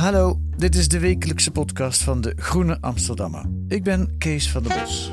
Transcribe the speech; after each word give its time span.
Hallo, 0.00 0.38
dit 0.56 0.74
is 0.74 0.88
de 0.88 0.98
wekelijkse 0.98 1.50
podcast 1.50 2.02
van 2.02 2.20
de 2.20 2.32
Groene 2.36 2.78
Amsterdammer. 2.80 3.44
Ik 3.68 3.82
ben 3.82 4.14
Kees 4.18 4.50
van 4.50 4.62
der 4.62 4.78
Bos. 4.78 5.12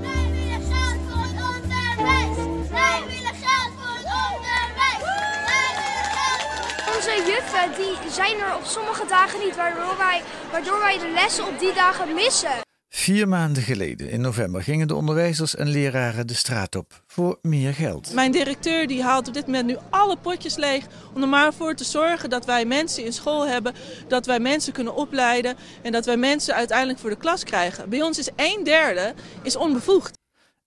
Wij 0.00 0.26
willen 0.30 0.62
geld 0.72 0.98
voor 1.08 1.22
het 1.22 1.42
onderwijs. 1.50 2.36
Wij 2.70 3.00
willen 3.06 3.36
geld 3.44 3.72
voor 3.78 3.94
het 4.00 4.10
onderwijs. 4.24 5.02
Wij 5.50 5.70
willen 5.76 6.10
geld 6.16 6.42
voor 6.84 6.94
Onze 6.96 7.14
juffen 7.30 7.68
die 7.76 8.10
zijn 8.10 8.36
er 8.40 8.56
op 8.56 8.64
sommige 8.64 9.04
dagen 9.08 9.38
niet, 9.44 9.56
waardoor 9.56 9.96
wij, 9.98 10.22
waardoor 10.50 10.78
wij 10.78 10.98
de 10.98 11.12
lessen 11.14 11.46
op 11.46 11.58
die 11.58 11.74
dagen 11.74 12.14
missen. 12.14 12.71
Vier 12.94 13.28
maanden 13.28 13.62
geleden, 13.62 14.10
in 14.10 14.20
november, 14.20 14.62
gingen 14.62 14.88
de 14.88 14.94
onderwijzers 14.94 15.56
en 15.56 15.68
leraren 15.68 16.26
de 16.26 16.34
straat 16.34 16.76
op 16.76 17.02
voor 17.06 17.38
meer 17.42 17.74
geld. 17.74 18.12
Mijn 18.14 18.32
directeur 18.32 18.86
die 18.86 19.02
haalt 19.02 19.28
op 19.28 19.34
dit 19.34 19.46
moment 19.46 19.66
nu 19.66 19.76
alle 19.90 20.16
potjes 20.16 20.56
leeg 20.56 20.86
om 21.14 21.22
er 21.22 21.28
maar 21.28 21.54
voor 21.54 21.74
te 21.74 21.84
zorgen 21.84 22.30
dat 22.30 22.44
wij 22.44 22.64
mensen 22.64 23.04
in 23.04 23.12
school 23.12 23.46
hebben, 23.46 23.74
dat 24.08 24.26
wij 24.26 24.40
mensen 24.40 24.72
kunnen 24.72 24.94
opleiden 24.94 25.56
en 25.82 25.92
dat 25.92 26.06
wij 26.06 26.16
mensen 26.16 26.54
uiteindelijk 26.54 26.98
voor 26.98 27.10
de 27.10 27.16
klas 27.16 27.44
krijgen. 27.44 27.88
Bij 27.88 28.02
ons 28.02 28.18
is 28.18 28.30
een 28.36 28.64
derde 28.64 29.14
is 29.42 29.56
onbevoegd. 29.56 30.18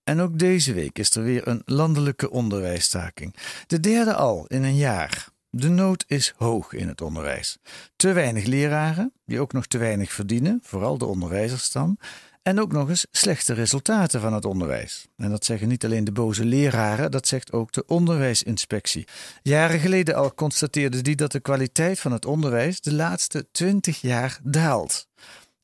En 0.04 0.20
ook 0.20 0.40
deze 0.40 0.74
week 0.74 1.00
is 1.00 1.16
er 1.16 1.24
weer 1.24 1.48
een 1.48 1.62
landelijke 1.66 2.30
onderwijsstaking. 2.30 3.36
De 3.68 3.80
derde 3.80 4.14
al 4.14 4.46
in 4.48 4.64
een 4.64 4.76
jaar. 4.76 5.34
De 5.58 5.70
nood 5.70 6.04
is 6.08 6.34
hoog 6.38 6.74
in 6.74 6.88
het 6.88 7.02
onderwijs. 7.02 7.58
Te 7.96 8.14
weinig 8.14 8.46
leraren, 8.46 9.14
die 9.26 9.40
ook 9.40 9.54
nog 9.54 9.68
te 9.68 9.78
weinig 9.78 10.12
verdienen, 10.12 10.60
vooral 10.64 10.98
de 10.98 11.06
onderwijzers 11.06 11.72
dan. 11.72 11.98
En 12.42 12.60
ook 12.60 12.72
nog 12.72 12.90
eens 12.90 13.06
slechte 13.12 13.54
resultaten 13.54 14.22
van 14.22 14.34
het 14.34 14.46
onderwijs. 14.46 15.08
En 15.16 15.30
dat 15.30 15.46
zeggen 15.46 15.68
niet 15.68 15.86
alleen 15.86 16.04
de 16.04 16.12
boze 16.12 16.46
leraren, 16.46 17.12
dat 17.12 17.28
zegt 17.28 17.52
ook 17.52 17.72
de 17.72 17.86
onderwijsinspectie. 17.86 19.08
Jaren 19.42 19.80
geleden 19.80 20.16
al 20.16 20.34
constateerde 20.34 21.02
die 21.02 21.16
dat 21.16 21.32
de 21.32 21.40
kwaliteit 21.40 22.00
van 22.00 22.12
het 22.12 22.26
onderwijs 22.26 22.82
de 22.82 22.94
laatste 22.94 23.48
20 23.52 24.02
jaar 24.02 24.40
daalt. 24.44 25.08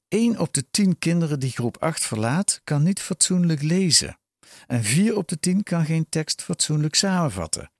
1 0.07 0.39
op 0.39 0.53
de 0.53 0.65
10 0.71 0.99
kinderen 0.99 1.39
die 1.39 1.51
groep 1.51 1.77
8 1.79 2.05
verlaat, 2.05 2.61
kan 2.63 2.83
niet 2.83 3.01
fatsoenlijk 3.01 3.61
lezen. 3.61 4.17
En 4.67 4.83
4 4.83 5.15
op 5.17 5.27
de 5.27 5.39
10 5.39 5.63
kan 5.63 5.85
geen 5.85 6.09
tekst 6.09 6.41
fatsoenlijk 6.41 6.95
samenvatten. 6.95 7.70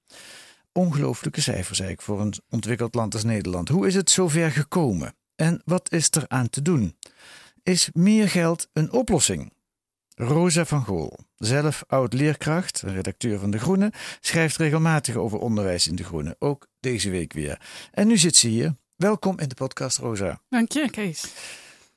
Ongelooflijke 0.74 1.42
cijfers 1.42 1.80
eigenlijk 1.80 2.02
voor 2.02 2.22
een 2.22 2.34
ontwikkeld 2.50 2.96
land 2.96 3.14
als 3.14 3.24
Nederland. 3.24 3.70
Hoe 3.70 3.88
is 3.88 3.96
het 3.96 4.10
zover 4.10 4.52
gekomen? 4.52 5.16
En 5.36 5.62
wat 5.66 5.92
is 5.92 6.08
er 6.12 6.24
aan 6.28 6.50
te 6.50 6.62
doen? 6.62 6.98
Is 7.64 7.90
meer 7.94 8.30
geld 8.30 8.68
een 8.74 8.92
oplossing? 8.92 9.54
Rosa 10.16 10.66
van 10.66 10.84
Gool, 10.84 11.20
zelf 11.36 11.84
oud-leerkracht, 11.88 12.82
redacteur 12.82 13.40
van 13.40 13.52
De 13.52 13.60
Groene, 13.60 13.92
schrijft 14.20 14.58
regelmatig 14.58 15.16
over 15.16 15.40
onderwijs 15.40 15.88
in 15.88 15.96
De 15.96 16.04
Groene, 16.04 16.36
ook 16.40 16.68
deze 16.80 17.10
week 17.10 17.34
weer. 17.34 17.62
En 17.92 18.08
nu 18.08 18.18
zit 18.18 18.36
ze 18.36 18.48
hier. 18.48 18.76
Welkom 18.96 19.40
in 19.40 19.48
de 19.48 19.56
podcast, 19.56 19.98
Rosa. 19.98 20.42
Dank 20.50 20.72
je, 20.72 20.90
Kees. 20.90 21.34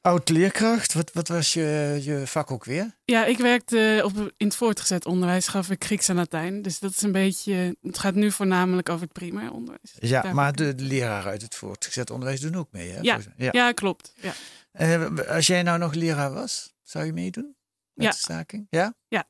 Oud-leerkracht, 0.04 0.92
wat, 0.92 1.12
wat 1.12 1.28
was 1.28 1.52
je, 1.52 1.98
je 2.02 2.26
vak 2.26 2.50
ook 2.50 2.64
weer? 2.64 2.94
Ja, 3.04 3.24
ik 3.24 3.38
werkte 3.38 4.00
op, 4.04 4.16
in 4.36 4.46
het 4.46 4.56
voortgezet 4.56 5.06
onderwijs, 5.06 5.48
gaf 5.48 5.70
ik 5.70 5.84
Grieks 5.84 6.08
en 6.08 6.14
Latijn. 6.16 6.62
Dus 6.62 6.78
dat 6.78 6.90
is 6.90 7.02
een 7.02 7.12
beetje, 7.12 7.76
het 7.82 7.98
gaat 7.98 8.14
nu 8.14 8.30
voornamelijk 8.32 8.88
over 8.88 9.02
het 9.04 9.12
primair 9.12 9.52
onderwijs. 9.52 9.94
Ja, 9.98 10.22
Daar- 10.22 10.34
maar 10.34 10.52
de, 10.52 10.74
de 10.74 10.82
leraren 10.82 11.30
uit 11.30 11.42
het 11.42 11.54
voortgezet 11.54 12.10
onderwijs 12.10 12.40
doen 12.40 12.54
ook 12.56 12.68
mee, 12.72 12.90
hè? 12.90 13.00
Ja, 13.00 13.18
mij? 13.36 13.48
ja. 13.52 13.72
klopt. 13.72 14.12
Ja. 14.20 14.32
Eh, 14.72 15.18
als 15.28 15.46
jij 15.46 15.62
nou 15.62 15.78
nog 15.78 15.94
leraar 15.94 16.32
was, 16.32 16.74
zou 16.82 17.04
je 17.04 17.12
meedoen 17.12 17.56
met 17.92 18.04
Ja. 18.06 18.10
de 18.10 18.16
staking? 18.16 18.66
Ja? 18.70 18.94
Ja. 19.08 19.24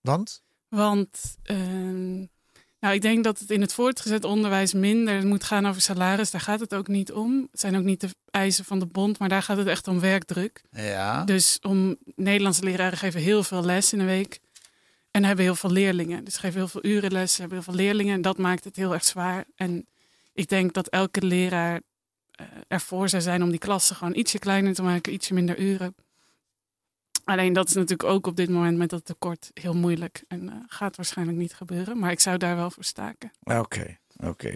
Want? 0.00 0.42
Want 0.68 1.36
ehm, 1.42 2.24
nou, 2.84 2.96
ik 2.96 3.02
denk 3.02 3.24
dat 3.24 3.38
het 3.38 3.50
in 3.50 3.60
het 3.60 3.72
voortgezet 3.72 4.24
onderwijs 4.24 4.72
minder 4.72 5.26
moet 5.26 5.44
gaan 5.44 5.66
over 5.66 5.80
salaris. 5.80 6.30
Daar 6.30 6.40
gaat 6.40 6.60
het 6.60 6.74
ook 6.74 6.88
niet 6.88 7.12
om. 7.12 7.48
Het 7.50 7.60
zijn 7.60 7.76
ook 7.76 7.82
niet 7.82 8.00
de 8.00 8.08
eisen 8.30 8.64
van 8.64 8.78
de 8.78 8.86
bond, 8.86 9.18
maar 9.18 9.28
daar 9.28 9.42
gaat 9.42 9.56
het 9.56 9.66
echt 9.66 9.88
om 9.88 10.00
werkdruk. 10.00 10.62
Ja. 10.70 11.24
Dus 11.24 11.58
om 11.62 11.96
Nederlandse 12.16 12.64
leraren 12.64 12.98
geven 12.98 13.20
heel 13.20 13.42
veel 13.42 13.64
les 13.64 13.92
in 13.92 13.98
de 13.98 14.04
week. 14.04 14.40
En 15.10 15.24
hebben 15.24 15.44
heel 15.44 15.54
veel 15.54 15.70
leerlingen. 15.70 16.24
Dus 16.24 16.36
geven 16.36 16.58
heel 16.58 16.68
veel 16.68 16.84
uren 16.84 17.12
les, 17.12 17.36
hebben 17.36 17.56
heel 17.56 17.72
veel 17.72 17.84
leerlingen. 17.84 18.14
En 18.14 18.22
dat 18.22 18.38
maakt 18.38 18.64
het 18.64 18.76
heel 18.76 18.92
erg 18.92 19.04
zwaar. 19.04 19.44
En 19.56 19.86
ik 20.32 20.48
denk 20.48 20.72
dat 20.72 20.88
elke 20.88 21.26
leraar 21.26 21.80
eh, 22.30 22.46
ervoor 22.68 23.08
zou 23.08 23.22
zijn 23.22 23.42
om 23.42 23.50
die 23.50 23.58
klassen 23.58 23.96
gewoon 23.96 24.14
ietsje 24.14 24.38
kleiner 24.38 24.74
te 24.74 24.82
maken, 24.82 25.12
ietsje 25.12 25.34
minder 25.34 25.58
uren. 25.58 25.94
Alleen 27.24 27.52
dat 27.52 27.68
is 27.68 27.74
natuurlijk 27.74 28.08
ook 28.08 28.26
op 28.26 28.36
dit 28.36 28.48
moment 28.48 28.78
met 28.78 28.90
dat 28.90 29.04
tekort 29.04 29.50
heel 29.54 29.74
moeilijk. 29.74 30.24
En 30.28 30.48
eh, 30.48 30.54
gaat 30.66 30.96
waarschijnlijk 30.96 31.38
niet 31.38 31.54
gebeuren. 31.54 31.98
Maar 31.98 32.10
ik 32.10 32.20
zou 32.20 32.38
daar 32.38 32.56
wel 32.56 32.70
voor 32.70 32.84
staken. 32.84 33.32
Oké, 33.42 33.98
oké. 34.16 34.54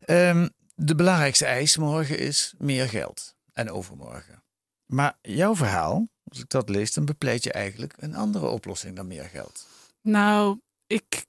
Ehm, 0.00 0.48
de 0.74 0.94
belangrijkste 0.94 1.44
eis 1.46 1.76
morgen 1.76 2.18
is 2.18 2.54
meer 2.58 2.88
geld. 2.88 3.34
En 3.52 3.70
overmorgen. 3.70 4.42
Maar 4.86 5.18
jouw 5.22 5.56
verhaal, 5.56 6.08
als 6.28 6.38
ik 6.40 6.48
dat 6.48 6.68
lees, 6.68 6.92
dan 6.92 7.04
bepleit 7.04 7.44
je 7.44 7.52
eigenlijk 7.52 7.94
een 7.96 8.14
andere 8.14 8.46
oplossing 8.46 8.96
dan 8.96 9.06
meer 9.06 9.24
geld. 9.24 9.66
Nou, 10.00 10.58
ik 10.86 11.26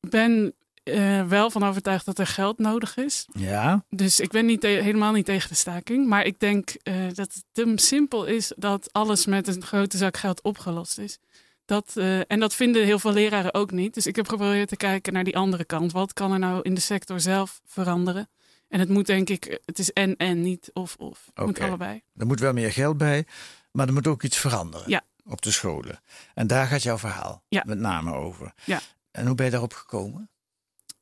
ben 0.00 0.54
eh, 0.84 1.26
wel 1.26 1.50
van 1.50 1.64
overtuigd 1.64 2.04
dat 2.06 2.18
er 2.18 2.26
geld 2.26 2.58
nodig 2.58 2.96
is. 2.96 3.26
Ja? 3.32 3.84
Dus 3.90 4.20
ik 4.20 4.30
ben 4.30 4.46
niet 4.46 4.62
helemaal 4.62 5.12
niet 5.12 5.24
tegen 5.24 5.48
de 5.48 5.54
staking. 5.54 6.06
Maar 6.06 6.24
ik 6.24 6.40
denk 6.40 6.70
eh, 6.82 6.94
dat 7.12 7.16
het 7.34 7.44
te 7.52 7.72
simpel 7.76 8.24
is 8.24 8.52
dat 8.56 8.88
alles 8.92 9.26
met 9.26 9.48
een 9.48 9.62
grote 9.62 9.96
zak 9.96 10.16
geld 10.16 10.42
opgelost 10.42 10.98
is. 10.98 11.18
Dat, 11.64 11.92
eh, 11.96 12.30
en 12.30 12.40
dat 12.40 12.54
vinden 12.54 12.84
heel 12.84 12.98
veel 12.98 13.12
leraren 13.12 13.54
ook 13.54 13.70
niet. 13.70 13.94
Dus 13.94 14.06
ik 14.06 14.16
heb 14.16 14.28
geprobeerd 14.28 14.68
te 14.68 14.76
kijken 14.76 15.12
naar 15.12 15.24
die 15.24 15.36
andere 15.36 15.64
kant. 15.64 15.92
Wat 15.92 16.12
kan 16.12 16.32
er 16.32 16.38
nou 16.38 16.62
in 16.62 16.74
de 16.74 16.80
sector 16.80 17.20
zelf 17.20 17.60
veranderen? 17.66 18.28
En 18.68 18.80
het 18.80 18.88
moet 18.88 19.06
denk 19.06 19.28
ik, 19.28 19.60
het 19.64 19.78
is 19.78 19.92
en 19.92 20.16
en, 20.16 20.40
niet 20.42 20.70
of 20.72 20.96
of. 20.98 21.30
Het 21.34 21.46
moet 21.46 21.60
allebei. 21.60 22.02
Er 22.16 22.26
moet 22.26 22.40
wel 22.40 22.52
meer 22.52 22.72
geld 22.72 22.96
bij, 22.98 23.26
maar 23.72 23.86
er 23.86 23.92
moet 23.92 24.06
ook 24.06 24.22
iets 24.22 24.36
veranderen 24.38 24.90
Ja. 24.90 25.02
op 25.24 25.42
de 25.42 25.50
scholen. 25.50 26.00
En 26.34 26.46
daar 26.46 26.66
gaat 26.66 26.82
jouw 26.82 26.98
verhaal 26.98 27.42
Ja. 27.48 27.62
met 27.66 27.78
name 27.78 28.12
over. 28.14 28.52
Ja. 28.64 28.80
En 29.10 29.26
hoe 29.26 29.34
ben 29.34 29.44
je 29.44 29.50
daarop 29.50 29.72
gekomen? 29.72 30.28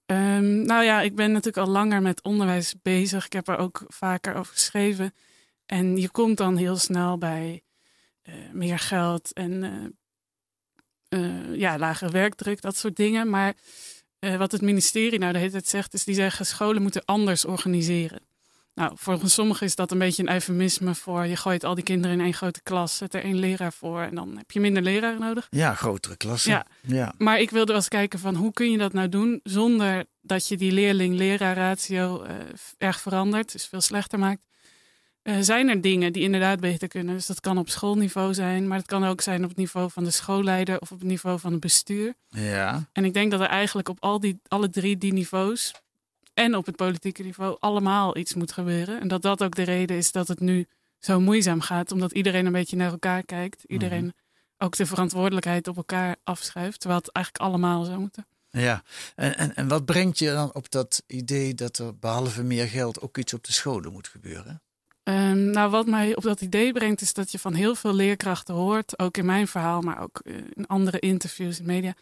Ehm, 0.06 0.62
nou 0.62 0.84
ja, 0.84 1.00
ik 1.00 1.14
ben 1.14 1.32
natuurlijk 1.32 1.66
al 1.66 1.72
langer 1.72 2.02
met 2.02 2.22
onderwijs 2.22 2.74
bezig. 2.82 3.24
Ik 3.24 3.32
heb 3.32 3.48
er 3.48 3.58
ook 3.58 3.84
vaker 3.86 4.34
over 4.34 4.52
geschreven. 4.52 5.14
En 5.66 5.96
je 5.96 6.10
komt 6.10 6.36
dan 6.36 6.56
heel 6.56 6.76
snel 6.76 7.18
bij 7.18 7.62
eh, 8.22 8.34
meer 8.52 8.78
geld 8.78 9.32
en 9.32 9.62
eh, 11.08 11.20
eh, 11.20 11.54
ja, 11.56 11.78
lagere 11.78 12.10
werkdruk, 12.10 12.60
dat 12.60 12.76
soort 12.76 12.96
dingen. 12.96 13.30
Maar 13.30 13.54
wat 14.38 14.52
het 14.52 14.60
ministerie 14.60 15.18
nou 15.18 15.32
de 15.32 15.38
hele 15.38 15.50
tijd 15.50 15.68
zegt, 15.68 15.94
is 15.94 16.04
die 16.04 16.14
zeggen 16.14 16.46
scholen 16.46 16.82
moeten 16.82 17.04
anders 17.04 17.44
organiseren. 17.44 18.20
Nou, 18.74 18.92
volgens 18.94 19.34
sommigen 19.34 19.66
is 19.66 19.74
dat 19.74 19.90
een 19.90 19.98
beetje 19.98 20.22
een 20.22 20.32
eufemisme 20.32 20.94
voor 20.94 21.26
je 21.26 21.36
gooit 21.36 21.64
al 21.64 21.74
die 21.74 21.84
kinderen 21.84 22.18
in 22.18 22.24
één 22.24 22.34
grote 22.34 22.62
klas, 22.62 22.96
zet 22.96 23.14
er 23.14 23.22
één 23.22 23.38
leraar 23.38 23.72
voor 23.72 24.00
en 24.00 24.14
dan 24.14 24.36
heb 24.36 24.50
je 24.50 24.60
minder 24.60 24.82
leraren 24.82 25.20
nodig. 25.20 25.46
Ja, 25.50 25.74
grotere 25.74 26.16
klassen. 26.16 26.50
Ja. 26.52 26.66
ja. 26.80 27.14
Maar 27.18 27.40
ik 27.40 27.50
wilde 27.50 27.66
wel 27.66 27.76
eens 27.76 27.88
kijken 27.88 28.18
van 28.18 28.34
hoe 28.34 28.52
kun 28.52 28.70
je 28.70 28.78
dat 28.78 28.92
nou 28.92 29.08
doen 29.08 29.40
zonder 29.42 30.04
dat 30.20 30.48
je 30.48 30.56
die 30.56 30.72
leerling-leraar 30.72 31.56
ratio 31.56 32.22
eh, 32.22 32.34
erg 32.78 33.00
verandert, 33.00 33.52
dus 33.52 33.66
veel 33.66 33.80
slechter 33.80 34.18
maakt. 34.18 34.40
eh, 35.22 35.36
zijn 35.40 35.68
er 35.68 35.80
dingen 35.80 36.12
die 36.12 36.22
inderdaad 36.22 36.60
beter 36.60 36.88
kunnen. 36.88 37.14
Dus 37.14 37.26
dat 37.26 37.40
kan 37.40 37.58
op 37.58 37.68
schoolniveau 37.70 38.34
zijn, 38.34 38.68
maar 38.68 38.78
het 38.78 38.86
kan 38.86 39.04
ook 39.04 39.20
zijn 39.20 39.42
op 39.42 39.48
het 39.48 39.58
niveau 39.58 39.90
van 39.90 40.04
de 40.04 40.10
schoolleider 40.10 40.80
of 40.80 40.90
op 40.92 40.98
het 40.98 41.08
niveau 41.08 41.38
van 41.38 41.52
het 41.52 41.60
bestuur. 41.60 42.14
Ja. 42.28 42.88
En 42.92 43.04
ik 43.04 43.14
denk 43.14 43.30
dat 43.30 43.40
er 43.40 43.46
eigenlijk 43.46 43.88
op 43.88 43.96
al 44.00 44.20
die, 44.20 44.40
alle 44.48 44.70
drie 44.70 44.98
die 44.98 45.12
niveaus 45.12 45.72
en 46.34 46.56
op 46.56 46.66
het 46.66 46.76
politieke 46.76 47.22
niveau 47.22 47.56
allemaal 47.60 48.16
iets 48.16 48.34
moet 48.34 48.52
gebeuren. 48.52 49.00
En 49.00 49.08
dat 49.08 49.22
dat 49.22 49.42
ook 49.42 49.54
de 49.54 49.62
reden 49.62 49.96
is 49.96 50.12
dat 50.12 50.28
het 50.28 50.40
nu 50.40 50.66
zo 50.98 51.20
moeizaam 51.20 51.60
gaat, 51.60 51.92
omdat 51.92 52.12
iedereen 52.12 52.46
een 52.46 52.52
beetje 52.52 52.76
naar 52.76 52.90
elkaar 52.90 53.24
kijkt. 53.24 53.64
Iedereen 53.66 54.04
Mhm. 54.04 54.12
ook 54.58 54.76
de 54.76 54.86
verantwoordelijkheid 54.86 55.68
op 55.68 55.76
elkaar 55.76 56.16
afschuift, 56.24 56.80
terwijl 56.80 57.00
het 57.00 57.12
eigenlijk 57.12 57.44
allemaal 57.44 57.84
zou 57.84 57.98
moeten. 57.98 58.26
Ja, 58.50 58.82
en, 59.14 59.36
en, 59.36 59.54
en 59.56 59.68
wat 59.68 59.84
brengt 59.84 60.18
je 60.18 60.30
dan 60.30 60.54
op 60.54 60.70
dat 60.70 61.02
idee 61.06 61.54
dat 61.54 61.78
er 61.78 61.98
behalve 61.98 62.42
meer 62.42 62.66
geld 62.68 63.00
ook 63.00 63.18
iets 63.18 63.34
op 63.34 63.44
de 63.44 63.52
scholen 63.52 63.92
moet 63.92 64.08
gebeuren? 64.08 64.62
Ehm, 65.02 65.50
nou, 65.50 65.70
wat 65.70 65.86
mij 65.86 66.16
op 66.16 66.22
dat 66.22 66.40
idee 66.40 66.72
brengt, 66.72 67.00
is 67.00 67.12
dat 67.12 67.32
je 67.32 67.38
van 67.38 67.54
heel 67.54 67.74
veel 67.74 67.94
leerkrachten 67.94 68.54
hoort, 68.54 68.98
ook 68.98 69.16
in 69.16 69.26
mijn 69.26 69.48
verhaal, 69.48 69.80
maar 69.80 70.02
ook 70.02 70.20
eh, 70.24 70.34
in 70.52 70.66
andere 70.66 70.98
interviews 70.98 71.58
in 71.58 71.66
media. 71.66 71.94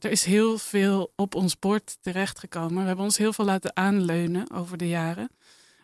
Er 0.00 0.10
is 0.10 0.24
heel 0.24 0.58
veel 0.58 1.12
op 1.16 1.34
ons 1.34 1.58
bord 1.58 1.98
terechtgekomen. 2.00 2.80
We 2.80 2.86
hebben 2.86 3.04
ons 3.04 3.18
heel 3.18 3.32
veel 3.32 3.44
laten 3.44 3.76
aanleunen 3.76 4.50
over 4.50 4.76
de 4.76 4.88
jaren. 4.88 5.30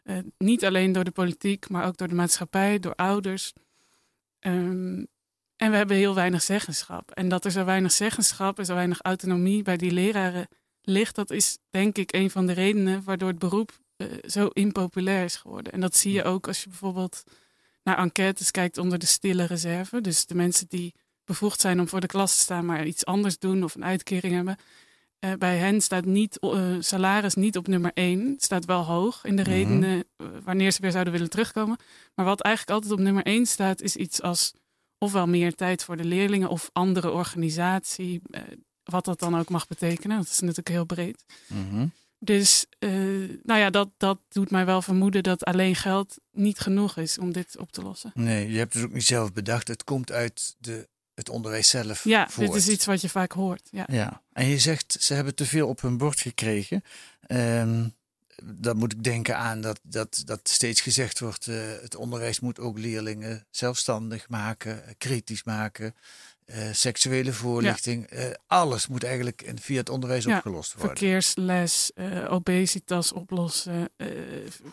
Eh, 0.02 0.18
niet 0.38 0.64
alleen 0.64 0.92
door 0.92 1.04
de 1.04 1.10
politiek, 1.10 1.68
maar 1.68 1.86
ook 1.86 1.96
door 1.96 2.08
de 2.08 2.14
maatschappij, 2.14 2.78
door 2.78 2.94
ouders. 2.94 3.52
Ehm, 4.38 5.04
en 5.56 5.70
we 5.70 5.76
hebben 5.76 5.96
heel 5.96 6.14
weinig 6.14 6.42
zeggenschap. 6.42 7.10
En 7.10 7.28
dat 7.28 7.44
er 7.44 7.50
zo 7.50 7.64
weinig 7.64 7.92
zeggenschap 7.92 8.58
en 8.58 8.64
zo 8.64 8.74
weinig 8.74 9.02
autonomie 9.02 9.62
bij 9.62 9.76
die 9.76 9.90
leraren 9.90 10.48
ligt, 10.82 11.14
dat 11.14 11.30
is 11.30 11.58
denk 11.70 11.98
ik 11.98 12.12
een 12.12 12.30
van 12.30 12.46
de 12.46 12.52
redenen 12.52 13.02
waardoor 13.04 13.28
het 13.28 13.38
beroep 13.38 13.78
eh, 13.96 14.06
zo 14.26 14.46
impopulair 14.46 15.24
is 15.24 15.36
geworden. 15.36 15.72
En 15.72 15.80
dat 15.80 15.96
zie 15.96 16.12
je 16.12 16.24
ook 16.24 16.46
als 16.46 16.62
je 16.62 16.68
bijvoorbeeld 16.68 17.24
naar 17.82 17.98
enquêtes 17.98 18.50
kijkt 18.50 18.78
onder 18.78 18.98
de 18.98 19.06
stille 19.06 19.44
reserve. 19.44 20.00
Dus 20.00 20.26
de 20.26 20.34
mensen 20.34 20.66
die 20.68 20.94
bevoegd 21.28 21.60
zijn 21.60 21.80
om 21.80 21.88
voor 21.88 22.00
de 22.00 22.06
klas 22.06 22.34
te 22.34 22.40
staan, 22.40 22.66
maar 22.66 22.86
iets 22.86 23.04
anders 23.04 23.38
doen 23.38 23.64
of 23.64 23.74
een 23.74 23.84
uitkering 23.84 24.34
hebben. 24.34 24.56
Eh, 25.18 25.32
bij 25.38 25.56
hen 25.56 25.80
staat 25.80 26.04
niet, 26.04 26.38
eh, 26.38 26.74
salaris 26.78 27.34
niet 27.34 27.56
op 27.56 27.66
nummer 27.66 27.90
één. 27.94 28.26
Het 28.30 28.42
staat 28.42 28.64
wel 28.64 28.84
hoog 28.84 29.24
in 29.24 29.36
de 29.36 29.42
Mhm. 29.42 29.50
redenen 29.50 30.04
eh, 30.16 30.26
wanneer 30.44 30.70
ze 30.72 30.80
weer 30.80 30.90
zouden 30.90 31.12
willen 31.12 31.30
terugkomen. 31.30 31.76
Maar 32.14 32.24
wat 32.24 32.40
eigenlijk 32.40 32.74
altijd 32.74 32.98
op 32.98 33.04
nummer 33.04 33.24
één 33.24 33.46
staat, 33.46 33.80
is 33.80 33.96
iets 33.96 34.22
als 34.22 34.52
ofwel 34.98 35.26
meer 35.26 35.54
tijd 35.54 35.84
voor 35.84 35.96
de 35.96 36.04
leerlingen 36.04 36.48
of 36.48 36.70
andere 36.72 37.10
organisatie. 37.10 38.20
wat 38.82 39.04
dat 39.04 39.18
dan 39.20 39.38
ook 39.38 39.48
mag 39.48 39.66
betekenen. 39.66 40.16
Dat 40.16 40.26
is 40.26 40.40
natuurlijk 40.40 40.68
heel 40.68 40.84
breed. 40.84 41.24
Mhm. 41.46 41.86
Dus 42.18 42.66
nou 43.42 43.60
ja, 43.60 43.70
dat, 43.70 43.88
dat 43.96 44.18
doet 44.28 44.50
mij 44.50 44.66
wel 44.66 44.82
vermoeden 44.82 45.22
dat 45.22 45.44
alleen 45.44 45.74
geld 45.76 46.16
niet 46.32 46.58
genoeg 46.58 46.96
is 46.96 47.18
om 47.18 47.32
dit 47.32 47.58
op 47.58 47.72
te 47.72 47.82
lossen. 47.82 48.10
Nee, 48.14 48.50
je 48.50 48.58
hebt 48.58 48.74
het 48.74 48.84
ook 48.84 48.92
niet 48.92 49.04
zelf 49.04 49.32
bedacht. 49.32 49.68
Het 49.68 49.84
komt 49.84 50.12
uit 50.12 50.54
de, 50.58 50.88
het 51.18 51.28
onderwijs 51.28 51.68
zelf. 51.68 52.04
Ja, 52.04 52.28
voort. 52.28 52.46
dit 52.46 52.56
is 52.56 52.68
iets 52.68 52.84
wat 52.84 53.00
je 53.00 53.08
vaak 53.08 53.32
hoort. 53.32 53.68
Ja. 53.70 53.84
Ja, 53.90 54.22
en 54.32 54.46
je 54.46 54.58
zegt 54.58 54.96
ze 55.00 55.14
hebben 55.14 55.34
te 55.34 55.46
veel 55.46 55.68
op 55.68 55.80
hun 55.80 55.96
bord 55.98 56.20
gekregen. 56.20 56.82
Ehm 57.26 57.86
dan 58.44 58.76
moet 58.76 58.92
ik 58.92 59.04
denken 59.04 59.36
aan 59.36 59.60
dat, 59.60 59.80
dat, 59.82 60.22
dat 60.24 60.40
steeds 60.42 60.80
gezegd 60.80 61.20
wordt: 61.20 61.46
eh, 61.46 61.56
het 61.82 61.96
onderwijs 61.96 62.40
moet 62.40 62.60
ook 62.60 62.78
leerlingen 62.78 63.46
zelfstandig 63.50 64.28
maken, 64.28 64.82
kritisch 64.98 65.44
maken, 65.44 65.94
eh, 66.44 66.68
seksuele 66.72 67.32
voorlichting. 67.32 68.06
eh, 68.06 68.24
alles 68.46 68.86
moet 68.86 69.04
eigenlijk 69.04 69.42
in- 69.42 69.58
via 69.58 69.78
het 69.78 69.88
onderwijs 69.88 70.24
Ja, 70.24 70.36
opgelost 70.36 70.74
worden. 70.74 70.96
Verkeersles, 70.96 71.90
obesitas 72.28 73.12
oplossen. 73.12 73.88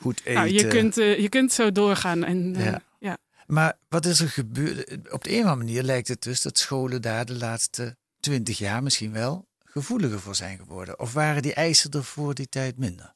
Goed 0.01 0.19
eten. 0.19 0.33
nou, 0.33 0.47
je, 0.49 0.67
kunt, 0.67 0.95
je 0.95 1.29
kunt 1.29 1.53
zo 1.53 1.71
doorgaan. 1.71 2.23
En, 2.23 2.53
Ja. 2.57 2.81
ja. 2.99 3.17
Maar 3.45 3.77
wat 3.89 4.05
is 4.05 4.19
er 4.19 4.29
gebeurd? 4.29 5.11
Op 5.11 5.23
de 5.23 5.29
een 5.29 5.43
of 5.43 5.49
andere 5.49 5.55
manier 5.55 5.83
lijkt 5.83 6.07
het 6.07 6.23
dus 6.23 6.41
dat 6.41 6.57
scholen 6.57 7.01
daar 7.01 7.25
de 7.25 7.37
laatste 7.37 7.95
twintig 8.19 8.57
jaar 8.57 8.83
misschien 8.83 9.11
wel 9.11 9.47
gevoeliger 9.59 10.19
voor 10.19 10.35
zijn 10.35 10.57
geworden. 10.57 10.99
Of 10.99 11.13
waren 11.13 11.41
die 11.41 11.53
eisen 11.53 11.91
er 11.91 12.03
voor 12.03 12.33
die 12.33 12.49
tijd 12.49 12.77
minder? 12.77 13.13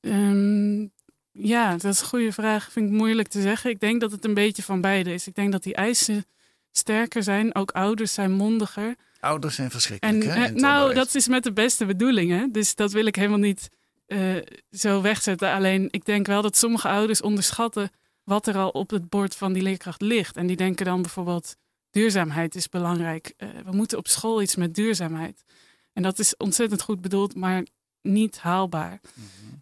Ehm, 0.00 0.86
ja, 1.32 1.70
dat 1.76 1.92
is 1.92 2.00
een 2.00 2.06
goede 2.06 2.32
vraag. 2.32 2.72
Vind 2.72 2.86
ik 2.86 2.92
moeilijk 2.96 3.28
te 3.28 3.40
zeggen. 3.40 3.70
Ik 3.70 3.80
denk 3.80 4.00
dat 4.00 4.10
het 4.10 4.24
een 4.24 4.34
beetje 4.34 4.62
van 4.62 4.80
beide 4.80 5.12
is. 5.12 5.26
Ik 5.26 5.34
denk 5.34 5.52
dat 5.52 5.62
die 5.62 5.74
eisen 5.74 6.24
sterker 6.70 7.22
zijn. 7.22 7.54
Ook 7.54 7.70
ouders 7.70 8.14
zijn 8.14 8.32
mondiger. 8.32 8.94
Ouders 9.20 9.54
zijn 9.54 9.70
verschrikkelijk. 9.70 10.24
En 10.24 10.30
hè, 10.30 10.44
eh, 10.44 10.54
nou, 10.54 10.82
onderwijs. 10.82 10.94
dat 10.94 11.14
is 11.14 11.28
met 11.28 11.42
de 11.42 11.52
beste 11.52 11.86
bedoelingen. 11.86 12.52
Dus 12.52 12.74
dat 12.74 12.92
wil 12.92 13.06
ik 13.06 13.16
helemaal 13.16 13.38
niet 13.38 13.68
eh, 14.06 14.36
zo 14.70 15.02
wegzetten. 15.02 15.52
Alleen 15.52 15.88
ik 15.90 16.04
denk 16.04 16.26
wel 16.26 16.42
dat 16.42 16.56
sommige 16.56 16.88
ouders 16.88 17.22
onderschatten 17.22 17.90
wat 18.28 18.46
er 18.46 18.56
al 18.56 18.68
op 18.70 18.90
het 18.90 19.08
bord 19.08 19.34
van 19.36 19.52
die 19.52 19.62
leerkracht 19.62 20.00
ligt. 20.00 20.36
En 20.36 20.46
die 20.46 20.56
denken 20.56 20.84
dan 20.84 21.02
bijvoorbeeld: 21.02 21.56
duurzaamheid 21.90 22.54
is 22.54 22.68
belangrijk. 22.68 23.32
Eh, 23.36 23.48
we 23.64 23.72
moeten 23.72 23.98
op 23.98 24.08
school 24.08 24.42
iets 24.42 24.56
met 24.56 24.74
duurzaamheid. 24.74 25.44
En 25.92 26.02
dat 26.02 26.18
is 26.18 26.36
ontzettend 26.36 26.82
goed 26.82 27.00
bedoeld, 27.00 27.34
maar 27.34 27.66
niet 28.02 28.38
haalbaar. 28.38 29.00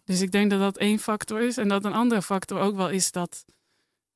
Dus 0.03 0.21
ik 0.21 0.31
denk 0.31 0.49
dat 0.49 0.59
dat 0.59 0.77
één 0.77 0.99
factor 0.99 1.41
is. 1.41 1.57
En 1.57 1.67
dat 1.67 1.85
een 1.85 1.93
andere 1.93 2.21
factor 2.21 2.59
ook 2.59 2.75
wel 2.75 2.89
is 2.89 3.11
dat. 3.11 3.45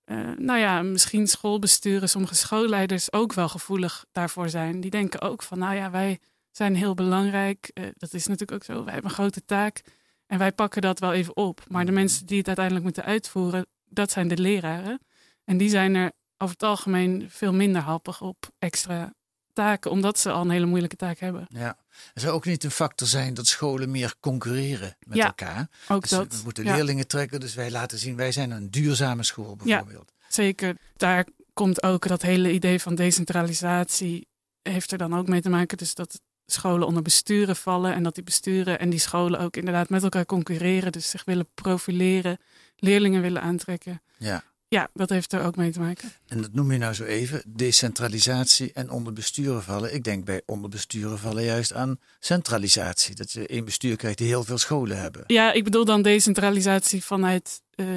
eh, 0.04 0.18
nou 0.38 0.60
ja, 0.60 0.82
misschien 0.82 1.28
schoolbesturen, 1.28 2.10
sommige 2.10 2.36
schoolleiders 2.36 3.14
ook 3.14 3.34
wel 3.34 3.50
gevoelig 3.50 4.06
daarvoor 4.12 4.50
zijn. 4.50 4.80
Die 4.82 4.92
denken 4.92 5.22
ook 5.22 5.44
van, 5.44 5.60
nou 5.60 5.76
ja, 5.76 5.92
wij 5.92 6.20
zijn 6.52 6.76
heel 6.76 6.94
belangrijk. 6.94 7.72
Eh, 7.74 7.86
dat 7.98 8.14
is 8.14 8.28
natuurlijk 8.28 8.52
ook 8.52 8.64
zo. 8.64 8.84
Wij 8.84 8.94
hebben 8.94 9.10
een 9.12 9.18
grote 9.18 9.46
taak 9.46 9.82
en 10.28 10.38
wij 10.38 10.52
pakken 10.52 10.82
dat 10.82 11.00
wel 11.00 11.14
even 11.14 11.36
op. 11.36 11.64
Maar 11.68 11.86
de 11.86 11.92
mensen 11.92 12.26
die 12.26 12.38
het 12.38 12.48
uiteindelijk 12.48 12.86
moeten 12.86 13.04
uitvoeren, 13.04 13.66
dat 13.92 14.12
zijn 14.12 14.28
de 14.28 14.38
leraren. 14.38 15.00
En 15.44 15.58
die 15.58 15.70
zijn 15.70 15.96
er 15.96 16.12
over 16.38 16.54
het 16.54 16.64
algemeen 16.64 17.26
veel 17.30 17.54
minder 17.54 17.82
happig 17.82 18.22
op 18.22 18.50
extra 18.60 19.14
taken, 19.54 19.92
omdat 19.92 20.20
ze 20.20 20.32
al 20.32 20.42
een 20.42 20.50
hele 20.50 20.66
moeilijke 20.66 20.96
taak 20.96 21.20
hebben. 21.20 21.46
Ja. 21.50 21.78
Er 22.14 22.22
zou 22.22 22.34
ook 22.34 22.46
niet 22.46 22.64
een 22.64 22.72
factor 22.72 23.08
zijn 23.08 23.34
dat 23.34 23.48
scholen 23.48 23.92
meer 23.92 24.16
concurreren 24.20 24.96
met 25.00 25.18
Ja, 25.18 25.26
elkaar. 25.26 25.70
ook 25.88 26.02
Dus 26.02 26.10
dat, 26.10 26.36
We 26.36 26.42
moeten 26.44 26.64
ja. 26.64 26.76
leerlingen 26.76 27.08
trekken, 27.08 27.40
dus 27.40 27.54
wij 27.56 27.72
laten 27.72 27.98
zien, 27.98 28.16
wij 28.16 28.32
zijn 28.32 28.52
een 28.52 28.72
duurzame 28.72 29.24
school 29.24 29.56
bijvoorbeeld. 29.56 30.12
Zeker. 30.28 30.78
Daar 30.98 31.28
komt 31.54 31.84
ook 31.84 32.08
dat 32.08 32.22
hele 32.22 32.52
idee 32.52 32.80
van 32.80 32.96
decentralisatie 32.96 34.28
heeft 34.62 34.92
er 34.92 34.98
dan 34.98 35.16
ook 35.16 35.28
mee 35.28 35.42
te 35.42 35.50
maken. 35.50 35.78
Dus 35.78 35.94
dat 35.96 36.22
scholen 36.54 36.88
onder 36.88 37.04
besturen 37.04 37.56
vallen 37.56 37.94
en 37.94 38.04
dat 38.04 38.16
die 38.16 38.24
besturen 38.24 38.80
en 38.80 38.90
die 38.90 39.00
scholen 39.00 39.40
ook 39.40 39.58
inderdaad 39.58 39.90
met 39.90 40.04
elkaar 40.04 40.26
concurreren. 40.26 40.92
Dus 40.92 41.10
zich 41.10 41.24
willen 41.24 41.48
profileren, 41.54 42.38
leerlingen 42.76 43.22
willen 43.22 43.42
aantrekken. 43.42 44.02
Ja. 44.18 44.44
Ja, 44.68 44.90
dat 44.94 45.10
heeft 45.10 45.34
er 45.34 45.44
ook 45.44 45.56
mee 45.56 45.72
te 45.72 45.80
maken. 45.80 46.12
En 46.28 46.42
dat 46.42 46.54
noem 46.54 46.72
je 46.72 46.78
nou 46.78 46.94
zo 46.94 47.04
even, 47.04 47.44
decentralisatie 47.48 48.72
en 48.74 48.90
onder 48.90 49.14
besturen 49.14 49.64
vallen. 49.64 49.94
Ik 49.94 50.04
denk 50.04 50.26
bij 50.26 50.42
onder 50.46 50.70
besturen 50.70 51.20
vallen 51.20 51.44
juist 51.44 51.74
aan 51.74 52.00
centralisatie. 52.20 53.16
Dat 53.16 53.32
je 53.32 53.48
één 53.48 53.66
bestuur 53.66 53.96
krijgt 53.96 54.18
die 54.18 54.28
heel 54.28 54.44
veel 54.44 54.58
scholen 54.58 54.98
hebben. 54.98 55.24
Ja, 55.28 55.52
ik 55.52 55.64
bedoel 55.64 55.86
dan 55.86 56.02
decentralisatie 56.02 57.04
vanuit 57.04 57.62
eh, 57.72 57.88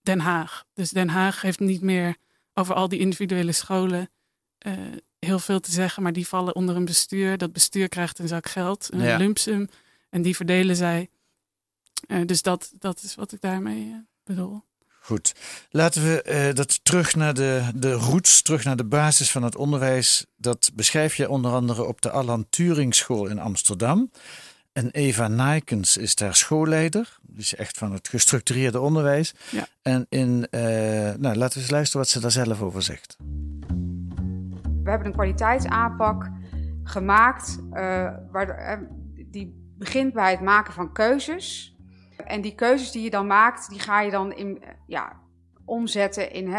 Den 0.00 0.20
Haag. 0.20 0.64
Dus 0.74 0.90
Den 0.90 1.08
Haag 1.08 1.42
heeft 1.42 1.60
niet 1.60 1.82
meer 1.82 2.16
over 2.54 2.74
al 2.74 2.88
die 2.88 2.98
individuele 2.98 3.52
scholen 3.52 4.10
eh, 4.58 4.72
heel 5.28 5.38
veel 5.38 5.60
te 5.60 5.70
zeggen, 5.70 6.02
maar 6.02 6.12
die 6.12 6.28
vallen 6.28 6.54
onder 6.54 6.76
een 6.76 6.84
bestuur. 6.84 7.38
Dat 7.38 7.52
bestuur 7.52 7.88
krijgt 7.88 8.18
een 8.18 8.28
zak 8.28 8.48
geld, 8.48 8.88
een 8.92 9.00
Ja. 9.00 9.16
lump 9.16 9.38
sum, 9.38 9.68
en 10.10 10.22
die 10.22 10.36
verdelen 10.36 10.76
zij. 10.76 11.08
Eh, 12.08 12.26
dus 12.26 12.42
dat, 12.42 12.72
dat 12.78 13.02
is 13.02 13.14
wat 13.14 13.32
ik 13.32 13.40
daarmee 13.40 13.90
eh, 13.90 13.96
bedoel. 14.24 14.62
Goed, 15.00 15.34
laten 15.70 16.02
we 16.02 16.22
eh, 16.22 16.54
dat 16.54 16.84
terug 16.84 17.14
naar 17.14 17.34
de, 17.34 17.70
de 17.74 17.92
roots, 17.92 18.42
terug 18.42 18.64
naar 18.64 18.76
de 18.76 18.84
basis 18.84 19.30
van 19.30 19.42
het 19.42 19.56
onderwijs. 19.56 20.24
Dat 20.36 20.70
beschrijf 20.74 21.14
je 21.14 21.28
onder 21.28 21.52
andere 21.52 21.84
op 21.84 22.00
de 22.00 22.10
Alan 22.10 22.46
Turing 22.50 22.94
School 22.94 23.26
in 23.26 23.38
Amsterdam. 23.38 24.10
En 24.72 24.90
Eva 24.90 25.28
Nijkens 25.28 25.96
is 25.96 26.14
daar 26.14 26.36
schoolleider. 26.36 27.18
Dus 27.22 27.54
echt 27.54 27.78
van 27.78 27.92
het 27.92 28.08
gestructureerde 28.08 28.80
onderwijs. 28.80 29.32
Ja. 29.50 29.68
En 29.82 30.06
in, 30.08 30.46
nou, 31.20 31.34
laten 31.36 31.54
we 31.54 31.60
eens 31.60 31.70
luisteren 31.70 32.00
wat 32.02 32.08
ze 32.08 32.20
daar 32.20 32.30
zelf 32.30 32.60
over 32.60 32.82
zegt. 32.82 33.16
We 34.88 34.94
hebben 34.94 35.12
een 35.12 35.18
kwaliteitsaanpak 35.18 36.30
gemaakt 36.82 37.58
uh, 37.70 37.74
waar, 38.30 38.80
uh, 38.80 38.88
die 39.26 39.74
begint 39.78 40.12
bij 40.12 40.30
het 40.30 40.40
maken 40.40 40.72
van 40.72 40.92
keuzes. 40.92 41.76
En 42.24 42.40
die 42.40 42.54
keuzes 42.54 42.90
die 42.90 43.02
je 43.02 43.10
dan 43.10 43.26
maakt, 43.26 43.68
die 43.68 43.78
ga 43.78 44.00
je 44.00 44.10
dan 44.10 44.32
in, 44.32 44.62
ja, 44.86 45.20
omzetten 45.64 46.32
in 46.32 46.54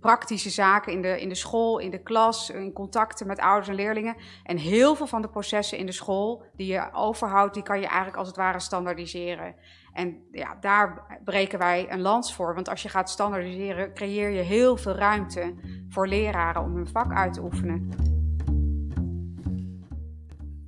praktische 0.00 0.50
zaken 0.50 0.92
in 0.92 1.02
de, 1.02 1.20
in 1.20 1.28
de 1.28 1.34
school, 1.34 1.78
in 1.78 1.90
de 1.90 2.02
klas, 2.02 2.50
in 2.50 2.72
contacten 2.72 3.26
met 3.26 3.38
ouders 3.38 3.68
en 3.68 3.74
leerlingen. 3.74 4.16
En 4.44 4.56
heel 4.56 4.94
veel 4.94 5.06
van 5.06 5.22
de 5.22 5.28
processen 5.28 5.78
in 5.78 5.86
de 5.86 5.92
school 5.92 6.42
die 6.56 6.72
je 6.72 6.92
overhoudt, 6.92 7.54
die 7.54 7.62
kan 7.62 7.80
je 7.80 7.86
eigenlijk 7.86 8.16
als 8.16 8.28
het 8.28 8.36
ware 8.36 8.60
standaardiseren. 8.60 9.54
En 9.92 10.22
ja, 10.32 10.56
daar 10.60 11.18
breken 11.24 11.58
wij 11.58 11.92
een 11.92 12.00
lans 12.00 12.34
voor. 12.34 12.54
Want 12.54 12.68
als 12.68 12.82
je 12.82 12.88
gaat 12.88 13.10
standaardiseren, 13.10 13.94
creëer 13.94 14.30
je 14.30 14.42
heel 14.42 14.76
veel 14.76 14.94
ruimte 14.94 15.54
voor 15.88 16.08
leraren 16.08 16.62
om 16.62 16.74
hun 16.74 16.88
vak 16.88 17.12
uit 17.12 17.32
te 17.32 17.42
oefenen. 17.42 17.90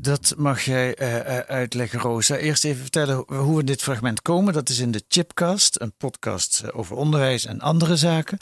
Dat 0.03 0.35
mag 0.37 0.63
jij 0.63 1.01
uh, 1.01 1.39
uitleggen, 1.39 1.99
Rosa. 1.99 2.37
Eerst 2.37 2.65
even 2.65 2.81
vertellen 2.81 3.25
hoe 3.27 3.57
we 3.57 3.65
dit 3.65 3.83
fragment 3.83 4.23
komen. 4.23 4.53
Dat 4.53 4.69
is 4.69 4.79
in 4.79 4.91
de 4.91 5.03
Chipcast, 5.09 5.81
een 5.81 5.93
podcast 5.97 6.73
over 6.73 6.97
onderwijs 6.97 7.45
en 7.45 7.61
andere 7.61 7.97
zaken. 7.97 8.39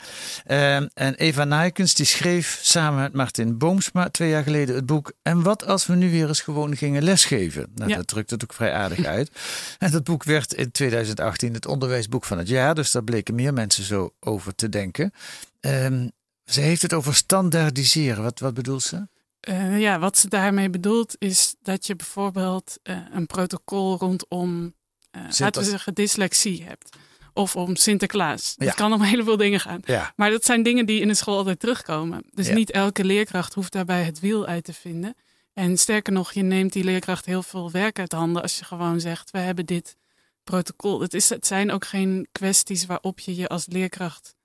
Uh, 0.47 0.75
en 0.75 1.15
Eva 1.15 1.43
Nijkens 1.43 1.93
die 1.93 2.05
schreef 2.05 2.59
samen 2.61 3.01
met 3.01 3.13
Martin 3.13 3.57
Boomsma 3.57 4.09
twee 4.09 4.29
jaar 4.29 4.43
geleden 4.43 4.75
het 4.75 4.85
boek 4.85 5.13
En 5.21 5.43
wat 5.43 5.65
als 5.65 5.85
we 5.85 5.95
nu 5.95 6.11
weer 6.11 6.27
eens 6.27 6.41
gewoon 6.41 6.75
gingen 6.77 7.03
lesgeven? 7.03 7.67
Nou, 7.75 7.89
Ja. 7.89 7.95
dat 7.95 8.07
drukt 8.07 8.29
het 8.29 8.43
ook 8.43 8.53
vrij 8.53 8.73
aardig 8.73 9.05
uit. 9.05 9.31
En 9.79 9.91
dat 9.91 10.03
boek 10.03 10.23
werd 10.23 10.53
in 10.53 10.71
2018 10.71 11.53
het 11.53 11.65
onderwijsboek 11.65 12.25
van 12.25 12.37
het 12.37 12.47
jaar. 12.47 12.75
Dus 12.75 12.91
daar 12.91 13.03
bleken 13.03 13.35
meer 13.35 13.53
mensen 13.53 13.83
zo 13.83 14.13
over 14.19 14.55
te 14.55 14.69
denken. 14.69 15.13
Ehm, 15.59 16.07
ze 16.45 16.61
heeft 16.61 16.81
het 16.81 16.93
over 16.93 17.15
standaardiseren. 17.15 18.23
Wat, 18.23 18.39
wat 18.39 18.53
bedoelt 18.53 18.83
ze? 18.83 19.07
Eh, 19.41 19.79
ja, 19.79 19.99
wat 19.99 20.17
ze 20.17 20.27
daarmee 20.27 20.69
bedoelt 20.69 21.15
is 21.19 21.55
dat 21.61 21.87
je 21.87 21.95
bijvoorbeeld 21.95 22.77
eh, 22.83 22.97
een 23.11 23.25
protocol 23.25 23.97
rondom, 23.97 24.73
eh, 25.11 25.21
laten 25.37 25.61
we 25.61 25.69
zeggen, 25.69 25.93
dyslexie 25.93 26.63
hebt. 26.63 26.97
Of 27.33 27.55
om 27.55 27.75
Sinterklaas. 27.75 28.53
Ja. 28.57 28.65
Het 28.65 28.75
kan 28.75 28.93
om 28.93 29.01
een 29.01 29.07
heleboel 29.07 29.37
dingen 29.37 29.59
gaan. 29.59 29.81
Ja. 29.85 30.13
Maar 30.15 30.29
dat 30.29 30.45
zijn 30.45 30.63
dingen 30.63 30.85
die 30.85 31.01
in 31.01 31.07
de 31.07 31.13
school 31.13 31.37
altijd 31.37 31.59
terugkomen. 31.59 32.23
Dus 32.33 32.47
Ja. 32.47 32.53
niet 32.53 32.71
elke 32.71 33.03
leerkracht 33.03 33.53
hoeft 33.53 33.71
daarbij 33.71 34.03
het 34.03 34.19
wiel 34.19 34.45
uit 34.45 34.63
te 34.63 34.73
vinden. 34.73 35.15
En 35.53 35.77
sterker 35.77 36.13
nog, 36.13 36.31
je 36.31 36.41
neemt 36.41 36.73
die 36.73 36.83
leerkracht 36.83 37.25
heel 37.25 37.43
veel 37.43 37.71
werk 37.71 37.99
uit 37.99 38.11
handen 38.11 38.41
als 38.41 38.59
je 38.59 38.65
gewoon 38.65 38.99
zegt, 38.99 39.31
we 39.31 39.37
hebben 39.37 39.65
dit 39.65 39.97
protocol. 40.43 41.01
Het, 41.01 41.13
is, 41.13 41.29
het 41.29 41.47
zijn 41.47 41.71
ook 41.71 41.85
geen 41.85 42.27
kwesties 42.31 42.85
waarop 42.85 43.19
je 43.19 43.35
je 43.35 43.47
als 43.47 43.65
leerkracht 43.67 44.35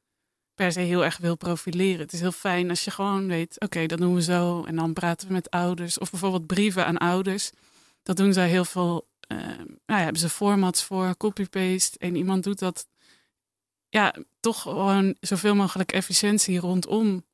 per 0.57 0.73
se 0.73 0.81
heel 0.81 1.05
erg 1.05 1.17
wil 1.17 1.37
profileren. 1.37 2.01
Het 2.01 2.13
is 2.13 2.21
heel 2.21 2.33
fijn 2.33 2.71
als 2.71 2.85
je 2.85 2.91
gewoon 2.91 3.27
weet, 3.27 3.61
oké, 3.61 3.87
dat 3.87 3.99
doen 3.99 4.15
we 4.15 4.23
zo. 4.23 4.65
En 4.65 4.77
dan 4.77 4.93
praten 4.93 5.27
we 5.29 5.33
met 5.33 5.51
ouders. 5.51 5.99
Of 5.99 6.11
bijvoorbeeld 6.11 6.47
brieven 6.47 6.87
aan 6.87 6.99
ouders. 6.99 7.51
Dat 8.03 8.17
doen 8.17 8.33
zij 8.33 8.49
heel 8.49 8.65
veel. 8.65 9.09
eh, 9.21 9.37
nou 9.39 9.79
ja, 9.87 9.99
hebben 9.99 10.21
ze 10.21 10.29
formats 10.29 10.83
voor, 10.85 11.17
copy-paste. 11.17 11.99
En 11.99 12.17
iemand 12.17 12.45
doet 12.45 12.59
dat. 12.59 12.87
Ja, 13.89 14.15
toch 14.41 14.63
gewoon 14.63 15.17
zoveel 15.21 15.55
mogelijk 15.55 15.93
efficiëntie 15.93 16.59
rondom 16.61 17.25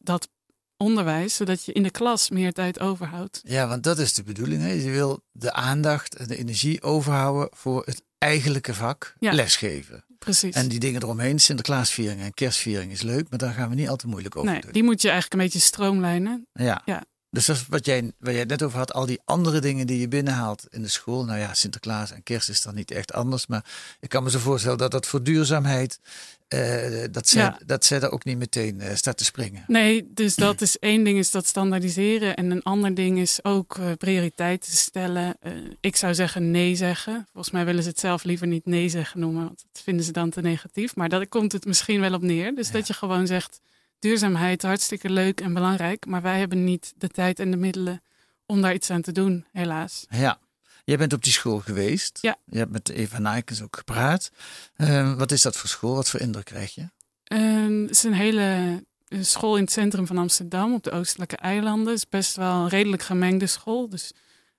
dat 0.00 0.28
onderwijs. 0.76 1.34
Zodat 1.36 1.64
je 1.64 1.72
in 1.72 1.82
de 1.82 1.90
klas 1.90 2.30
meer 2.30 2.52
tijd 2.52 2.80
overhoudt. 2.80 3.40
Ja, 3.44 3.68
want 3.68 3.82
dat 3.82 3.98
is 3.98 4.14
de 4.14 4.22
bedoeling. 4.22 4.62
Hè? 4.62 4.70
Je 4.72 4.90
wil 4.90 5.24
de 5.32 5.52
aandacht 5.52 6.16
en 6.16 6.26
de 6.26 6.36
energie 6.36 6.82
overhouden 6.82 7.48
voor 7.56 7.82
het 7.84 8.02
eigenlijke 8.18 8.74
vak, 8.74 9.14
Ja. 9.18 9.32
lesgeven. 9.32 10.04
Precies. 10.24 10.54
En 10.54 10.68
die 10.68 10.78
dingen 10.78 11.02
eromheen, 11.02 11.38
Sinterklaasviering 11.38 12.20
en 12.20 12.34
kerstviering 12.34 12.92
is 12.92 13.02
leuk, 13.02 13.26
maar 13.30 13.38
daar 13.38 13.52
gaan 13.52 13.68
we 13.68 13.74
niet 13.74 13.88
al 13.88 13.96
te 13.96 14.06
moeilijk 14.06 14.36
over 14.36 14.50
nee, 14.50 14.60
doen. 14.60 14.72
die 14.72 14.82
moet 14.82 15.02
je 15.02 15.10
eigenlijk 15.10 15.40
een 15.40 15.48
beetje 15.48 15.66
stroomlijnen. 15.66 16.46
Ja. 16.52 16.82
Ja. 16.84 17.04
Dus 17.30 17.46
dat 17.46 17.56
is 17.56 17.66
wat 17.68 17.86
jij, 17.86 18.12
waar 18.18 18.32
jij 18.32 18.40
het 18.40 18.50
net 18.50 18.62
over 18.62 18.78
had, 18.78 18.92
al 18.92 19.06
die 19.06 19.20
andere 19.24 19.60
dingen 19.60 19.86
die 19.86 20.00
je 20.00 20.08
binnenhaalt 20.08 20.66
in 20.70 20.82
de 20.82 20.88
school. 20.88 21.24
Nou 21.24 21.38
ja, 21.38 21.54
Sinterklaas 21.54 22.10
en 22.12 22.22
kerst 22.22 22.48
is 22.48 22.62
dan 22.62 22.74
niet 22.74 22.90
echt 22.90 23.12
anders, 23.12 23.46
maar 23.46 23.64
ik 24.00 24.08
kan 24.08 24.22
me 24.22 24.30
zo 24.30 24.38
voorstellen 24.38 24.78
dat 24.78 24.90
dat 24.90 25.06
voor 25.06 25.22
duurzaamheid, 25.22 26.00
eh, 26.48 27.04
dat, 27.10 27.28
zij, 27.28 27.42
Ja. 27.42 27.58
dat 27.66 27.84
zij 27.84 27.98
daar 27.98 28.10
ook 28.10 28.24
niet 28.24 28.38
meteen 28.38 28.80
eh, 28.80 28.94
staat 28.94 29.16
te 29.16 29.24
springen. 29.24 29.64
Nee, 29.66 30.10
dus 30.14 30.34
dat 30.34 30.60
is 30.60 30.78
één 30.92 31.04
ding 31.04 31.18
is 31.18 31.30
dat 31.30 31.46
standaardiseren. 31.46 32.36
En 32.36 32.50
een 32.50 32.62
ander 32.62 32.94
ding 32.94 33.18
is 33.18 33.44
ook 33.44 33.76
eh, 33.78 33.92
prioriteiten 33.98 34.72
stellen. 34.72 35.36
Ik 35.80 35.96
zou 35.96 36.14
zeggen 36.14 36.50
nee 36.50 36.74
zeggen. 36.74 37.26
Volgens 37.32 37.54
mij 37.54 37.64
willen 37.64 37.82
ze 37.82 37.88
het 37.88 37.98
zelf 38.00 38.24
liever 38.24 38.46
niet 38.46 38.66
nee 38.66 38.88
zeggen 38.88 39.20
noemen. 39.20 39.44
Want 39.44 39.64
dat 39.72 39.82
vinden 39.82 40.04
ze 40.04 40.12
dan 40.12 40.30
te 40.30 40.40
negatief. 40.40 40.96
Maar 40.96 41.08
daar 41.08 41.26
komt 41.26 41.52
het 41.52 41.64
misschien 41.64 42.00
wel 42.00 42.12
op 42.14 42.22
neer. 42.22 42.54
Dus 42.54 42.70
dat 42.70 42.86
je 42.86 42.92
gewoon 42.92 43.26
zegt, 43.26 43.60
duurzaamheid 44.00 44.62
hartstikke 44.62 45.10
leuk 45.10 45.40
en 45.40 45.54
belangrijk. 45.54 46.06
Maar 46.06 46.22
wij 46.22 46.38
hebben 46.38 46.64
niet 46.64 46.92
de 46.96 47.08
tijd 47.08 47.38
en 47.38 47.50
de 47.50 47.56
middelen 47.56 48.02
om 48.46 48.60
daar 48.60 48.74
iets 48.74 48.90
aan 48.90 49.02
te 49.02 49.12
doen, 49.12 49.44
helaas. 49.52 50.06
Ja. 50.08 50.38
Jij 50.84 50.98
bent 50.98 51.12
op 51.12 51.22
die 51.22 51.32
school 51.32 51.58
geweest. 51.58 52.18
Ja. 52.20 52.36
Je 52.44 52.58
hebt 52.58 52.70
met 52.70 52.88
Eva 52.88 53.18
Nijkens 53.18 53.62
ook 53.62 53.76
gepraat. 53.76 54.30
Eh, 54.76 55.14
wat 55.14 55.32
is 55.32 55.42
dat 55.42 55.56
voor 55.56 55.68
school? 55.68 55.94
Wat 55.94 56.10
voor 56.10 56.20
indruk 56.20 56.44
krijg 56.44 56.74
je? 56.74 56.88
Ehm, 57.24 57.80
het 57.80 57.90
is 57.90 58.02
een 58.02 58.12
hele 58.12 58.78
eh, 59.08 59.22
school 59.22 59.56
in 59.56 59.62
het 59.62 59.72
centrum 59.72 60.06
van 60.06 60.18
Amsterdam, 60.18 60.74
op 60.74 60.82
de 60.82 60.90
Oostelijke 60.90 61.36
Eilanden. 61.36 61.86
Het 61.86 61.96
is 61.96 62.08
best 62.08 62.36
wel 62.36 62.54
een 62.54 62.68
redelijk 62.68 63.02
gemengde 63.02 63.46
school. 63.46 63.88
Dus 63.88 64.12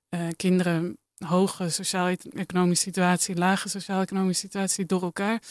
eh, 0.09 0.27
kinderen, 0.35 0.97
hoge 1.17 1.69
sociaal-economische 1.69 2.83
situatie, 2.83 3.35
lage 3.35 3.69
sociaal-economische 3.69 4.45
situatie 4.45 4.85
door 4.85 5.01
elkaar. 5.01 5.41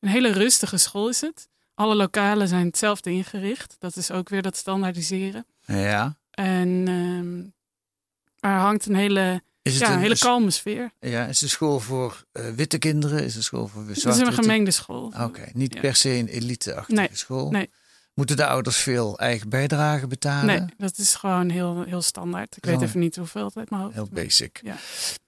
Een 0.00 0.08
hele 0.08 0.32
rustige 0.32 0.76
school 0.76 1.08
is 1.08 1.20
het. 1.20 1.48
Alle 1.76 1.94
lokalen 1.94 2.48
zijn 2.48 2.66
hetzelfde 2.66 3.10
ingericht. 3.10 3.76
Dat 3.78 3.96
is 3.96 4.10
ook 4.10 4.28
weer 4.28 4.42
dat 4.42 4.56
standaardiseren. 4.56 5.46
Ja. 5.64 6.16
En 6.30 6.84
ehm, 6.88 8.50
er 8.52 8.58
hangt 8.60 8.86
een 8.86 8.94
hele, 8.94 9.20
ja, 9.62 9.86
een 9.86 9.92
een- 9.92 9.98
hele 9.98 10.18
kalme 10.18 10.50
sfeer. 10.50 10.90
Ja, 11.00 11.26
is 11.26 11.38
de 11.38 11.48
school 11.48 11.80
voor 11.80 12.24
eh, 12.32 12.50
witte 12.50 12.78
kinderen? 12.78 13.24
Is 13.24 13.34
de 13.34 13.42
school 13.42 13.66
voor 13.66 13.82
Het 13.86 13.96
is 13.96 14.02
zwarte 14.02 14.24
een 14.24 14.32
gemengde 14.32 14.70
school. 14.70 15.12
Oké, 15.20 15.44
niet 15.52 15.74
Ja. 15.74 15.80
per 15.80 15.96
se 15.96 16.10
een 16.10 16.28
elite-achtige 16.28 17.00
Nee, 17.00 17.08
school. 17.12 17.50
nee. 17.50 17.70
Moeten 18.14 18.36
de 18.36 18.46
ouders 18.46 18.76
veel 18.76 19.18
eigen 19.18 19.48
bijdrage 19.48 20.06
betalen? 20.06 20.46
Nee, 20.46 20.66
dat 20.78 20.98
is 20.98 21.14
gewoon 21.14 21.48
heel, 21.48 21.82
heel 21.82 22.02
standaard. 22.02 22.56
Ik 22.56 22.64
weet 22.64 22.82
even 22.82 23.00
niet 23.00 23.16
hoeveel 23.16 23.44
het 23.44 23.56
uit 23.56 23.70
mijn 23.70 23.82
hoofd. 23.82 23.94
Heel 23.94 24.08
basic. 24.12 24.60
Ja. 24.62 24.76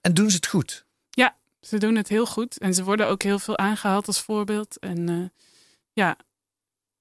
En 0.00 0.14
doen 0.14 0.31
ze 0.31 0.37
het 0.37 0.47
goed? 0.47 0.85
Ja, 1.11 1.37
ze 1.61 1.78
doen 1.78 1.95
het 1.97 2.09
heel 2.09 2.26
goed. 2.26 2.59
En 2.59 2.75
ze 2.75 2.85
worden 2.85 3.09
ook 3.09 3.23
heel 3.23 3.38
veel 3.38 3.59
aangehaald 3.59 4.07
als 4.07 4.21
voorbeeld. 4.21 4.78
En 4.78 5.09
eh, 5.09 5.17
ja, 5.93 6.17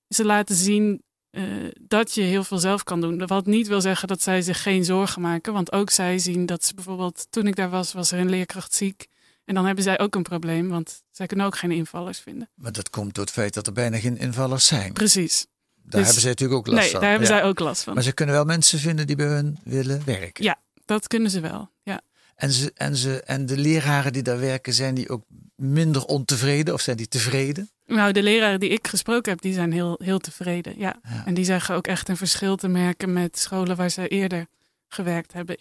ze 0.09 0.25
laten 0.25 0.55
zien 0.55 1.01
eh, 1.29 1.43
dat 1.81 2.13
je 2.13 2.21
heel 2.21 2.43
veel 2.43 2.57
zelf 2.57 2.83
kan 2.83 3.01
doen. 3.01 3.27
Wat 3.27 3.45
niet 3.45 3.67
wil 3.67 3.81
zeggen 3.81 4.07
dat 4.07 4.21
zij 4.21 4.41
zich 4.41 4.61
geen 4.61 4.85
zorgen 4.85 5.21
maken. 5.21 5.53
Want 5.53 5.71
ook 5.71 5.89
zij 5.89 6.17
zien 6.19 6.45
dat 6.45 6.65
ze 6.65 6.73
bijvoorbeeld, 6.73 7.27
toen 7.29 7.47
ik 7.47 7.55
daar 7.55 7.69
was, 7.69 7.93
was 7.93 8.11
er 8.11 8.19
een 8.19 8.29
leerkracht 8.29 8.73
ziek. 8.73 9.07
En 9.45 9.55
dan 9.55 9.65
hebben 9.65 9.83
zij 9.83 9.99
ook 9.99 10.15
een 10.15 10.23
probleem, 10.23 10.69
want 10.69 11.01
zij 11.11 11.25
kunnen 11.27 11.45
ook 11.45 11.57
geen 11.57 11.71
invallers 11.71 12.19
vinden. 12.19 12.49
Maar 12.55 12.71
dat 12.71 12.89
komt 12.89 13.13
door 13.15 13.23
het 13.23 13.33
feit 13.33 13.53
dat 13.53 13.67
er 13.67 13.73
bijna 13.73 13.97
geen 13.99 14.17
invallers 14.17 14.65
zijn. 14.65 14.93
Precies. 14.93 15.45
Daar 15.75 15.91
Dus- 15.91 16.01
hebben 16.01 16.21
zij 16.21 16.29
natuurlijk 16.29 16.59
ook 16.59 16.67
last 16.67 16.81
nee, 16.81 16.91
van. 16.91 16.99
daar 17.01 17.09
hebben 17.09 17.27
Ja. 17.27 17.33
zij 17.35 17.43
ook 17.43 17.59
last 17.59 17.83
van. 17.83 17.93
Maar 17.93 18.03
ze 18.03 18.11
kunnen 18.13 18.35
wel 18.35 18.45
mensen 18.45 18.79
vinden 18.79 19.07
die 19.07 19.15
bij 19.15 19.25
hun 19.27 19.57
willen 19.63 20.01
werken. 20.05 20.43
Ja, 20.43 20.59
dat 20.85 21.07
kunnen 21.07 21.31
ze 21.31 21.39
wel. 21.39 21.69
Ja. 21.83 22.01
En, 22.35 22.51
ze, 22.51 22.71
en, 22.75 22.95
ze, 22.95 23.21
en 23.21 23.45
de 23.45 23.57
leraren 23.57 24.13
die 24.13 24.21
daar 24.23 24.39
werken, 24.39 24.73
zijn 24.73 24.95
die 24.95 25.09
ook 25.09 25.23
minder 25.55 26.05
ontevreden 26.05 26.73
of 26.73 26.81
zijn 26.81 26.97
die 26.97 27.07
tevreden? 27.07 27.69
Nou, 27.87 28.11
de 28.11 28.23
leraren 28.23 28.59
die 28.59 28.69
ik 28.69 28.87
gesproken 28.87 29.31
heb, 29.31 29.41
die 29.41 29.53
zijn 29.53 29.71
heel, 29.71 29.99
heel 30.03 30.19
tevreden. 30.19 30.79
Ja. 30.79 30.99
En 31.25 31.33
die 31.33 31.45
zeggen 31.45 31.75
ook 31.75 31.87
echt 31.87 32.09
een 32.09 32.17
verschil 32.17 32.55
te 32.55 32.67
merken 32.67 33.13
met 33.13 33.39
scholen 33.39 33.75
waar 33.75 33.89
ze 33.89 34.07
eerder 34.07 34.47
gewerkt 34.87 35.33
hebben. 35.33 35.57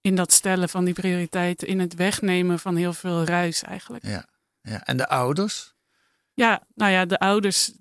In 0.00 0.14
dat 0.14 0.32
stellen 0.32 0.68
van 0.68 0.84
die 0.84 0.94
prioriteiten, 0.94 1.68
in 1.68 1.80
het 1.80 1.94
wegnemen 1.94 2.58
van 2.58 2.76
heel 2.76 2.92
veel 2.92 3.24
ruis 3.24 3.62
eigenlijk. 3.62 4.06
Ja. 4.06 4.26
ja. 4.60 4.84
En 4.84 4.96
de 4.96 5.08
ouders? 5.08 5.74
Ja, 6.34 6.62
nou 6.74 6.92
ja, 6.92 7.04
de 7.04 7.18
ouders 7.18 7.72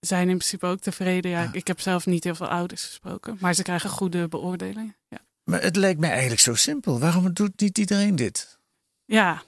zijn 0.00 0.28
in 0.28 0.36
principe 0.36 0.66
ook 0.66 0.80
tevreden. 0.80 1.30
Ja, 1.30 1.48
Ik 1.52 1.66
heb 1.66 1.80
zelf 1.80 2.06
niet 2.06 2.24
heel 2.24 2.34
veel 2.34 2.48
ouders 2.48 2.84
gesproken, 2.84 3.36
maar 3.40 3.54
ze 3.54 3.62
krijgen 3.62 3.90
goede 3.90 4.28
beoordelingen. 4.28 4.96
Ja, 5.08 5.18
Maar 5.44 5.62
het 5.62 5.76
lijkt 5.76 6.00
mij 6.00 6.10
eigenlijk 6.10 6.40
zo 6.40 6.54
simpel. 6.54 6.98
Waarom 6.98 7.32
doet 7.32 7.60
niet 7.60 7.78
iedereen 7.78 8.16
dit? 8.16 8.58
ja 9.04 9.42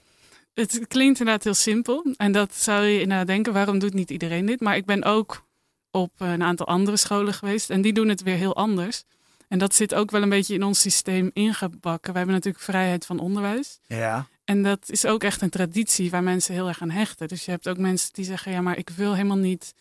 het 0.57 0.87
klinkt 0.87 1.19
inderdaad 1.19 1.43
heel 1.43 1.53
simpel. 1.53 2.05
En 2.17 2.31
dat 2.31 2.55
zou 2.55 2.85
je 2.85 3.01
inderdaad 3.01 3.27
denken, 3.27 3.53
waarom 3.53 3.79
doet 3.79 3.93
niet 3.93 4.09
iedereen 4.09 4.45
dit? 4.45 4.59
Maar 4.59 4.75
ik 4.75 4.85
ben 4.85 5.03
ook 5.03 5.45
op 5.91 6.11
een 6.17 6.43
aantal 6.43 6.67
andere 6.67 6.97
scholen 6.97 7.33
geweest 7.33 7.69
en 7.69 7.81
die 7.81 7.93
doen 7.93 8.07
het 8.07 8.23
weer 8.23 8.35
heel 8.35 8.55
anders. 8.55 9.03
En 9.47 9.59
dat 9.59 9.75
zit 9.75 9.93
ook 9.93 10.11
wel 10.11 10.21
een 10.21 10.29
beetje 10.29 10.53
in 10.53 10.63
ons 10.63 10.79
systeem 10.79 11.29
ingebakken. 11.33 12.13
Wij 12.13 12.21
hebben 12.21 12.35
natuurlijk 12.35 12.63
vrijheid 12.63 13.05
van 13.05 13.19
onderwijs. 13.19 13.79
Ja. 13.85 14.27
En 14.43 14.63
dat 14.63 14.79
is 14.85 15.05
ook 15.05 15.23
echt 15.23 15.41
een 15.41 15.49
traditie 15.49 16.09
waar 16.09 16.23
mensen 16.23 16.53
heel 16.53 16.67
erg 16.67 16.81
aan 16.81 16.89
hechten. 16.89 17.27
Dus 17.27 17.45
je 17.45 17.51
hebt 17.51 17.67
ook 17.67 17.77
mensen 17.77 18.09
die 18.13 18.25
zeggen, 18.25 18.51
ja, 18.51 18.61
maar 18.61 18.77
ik 18.77 18.89
wil 18.89 19.15
helemaal 19.15 19.37
niet 19.37 19.73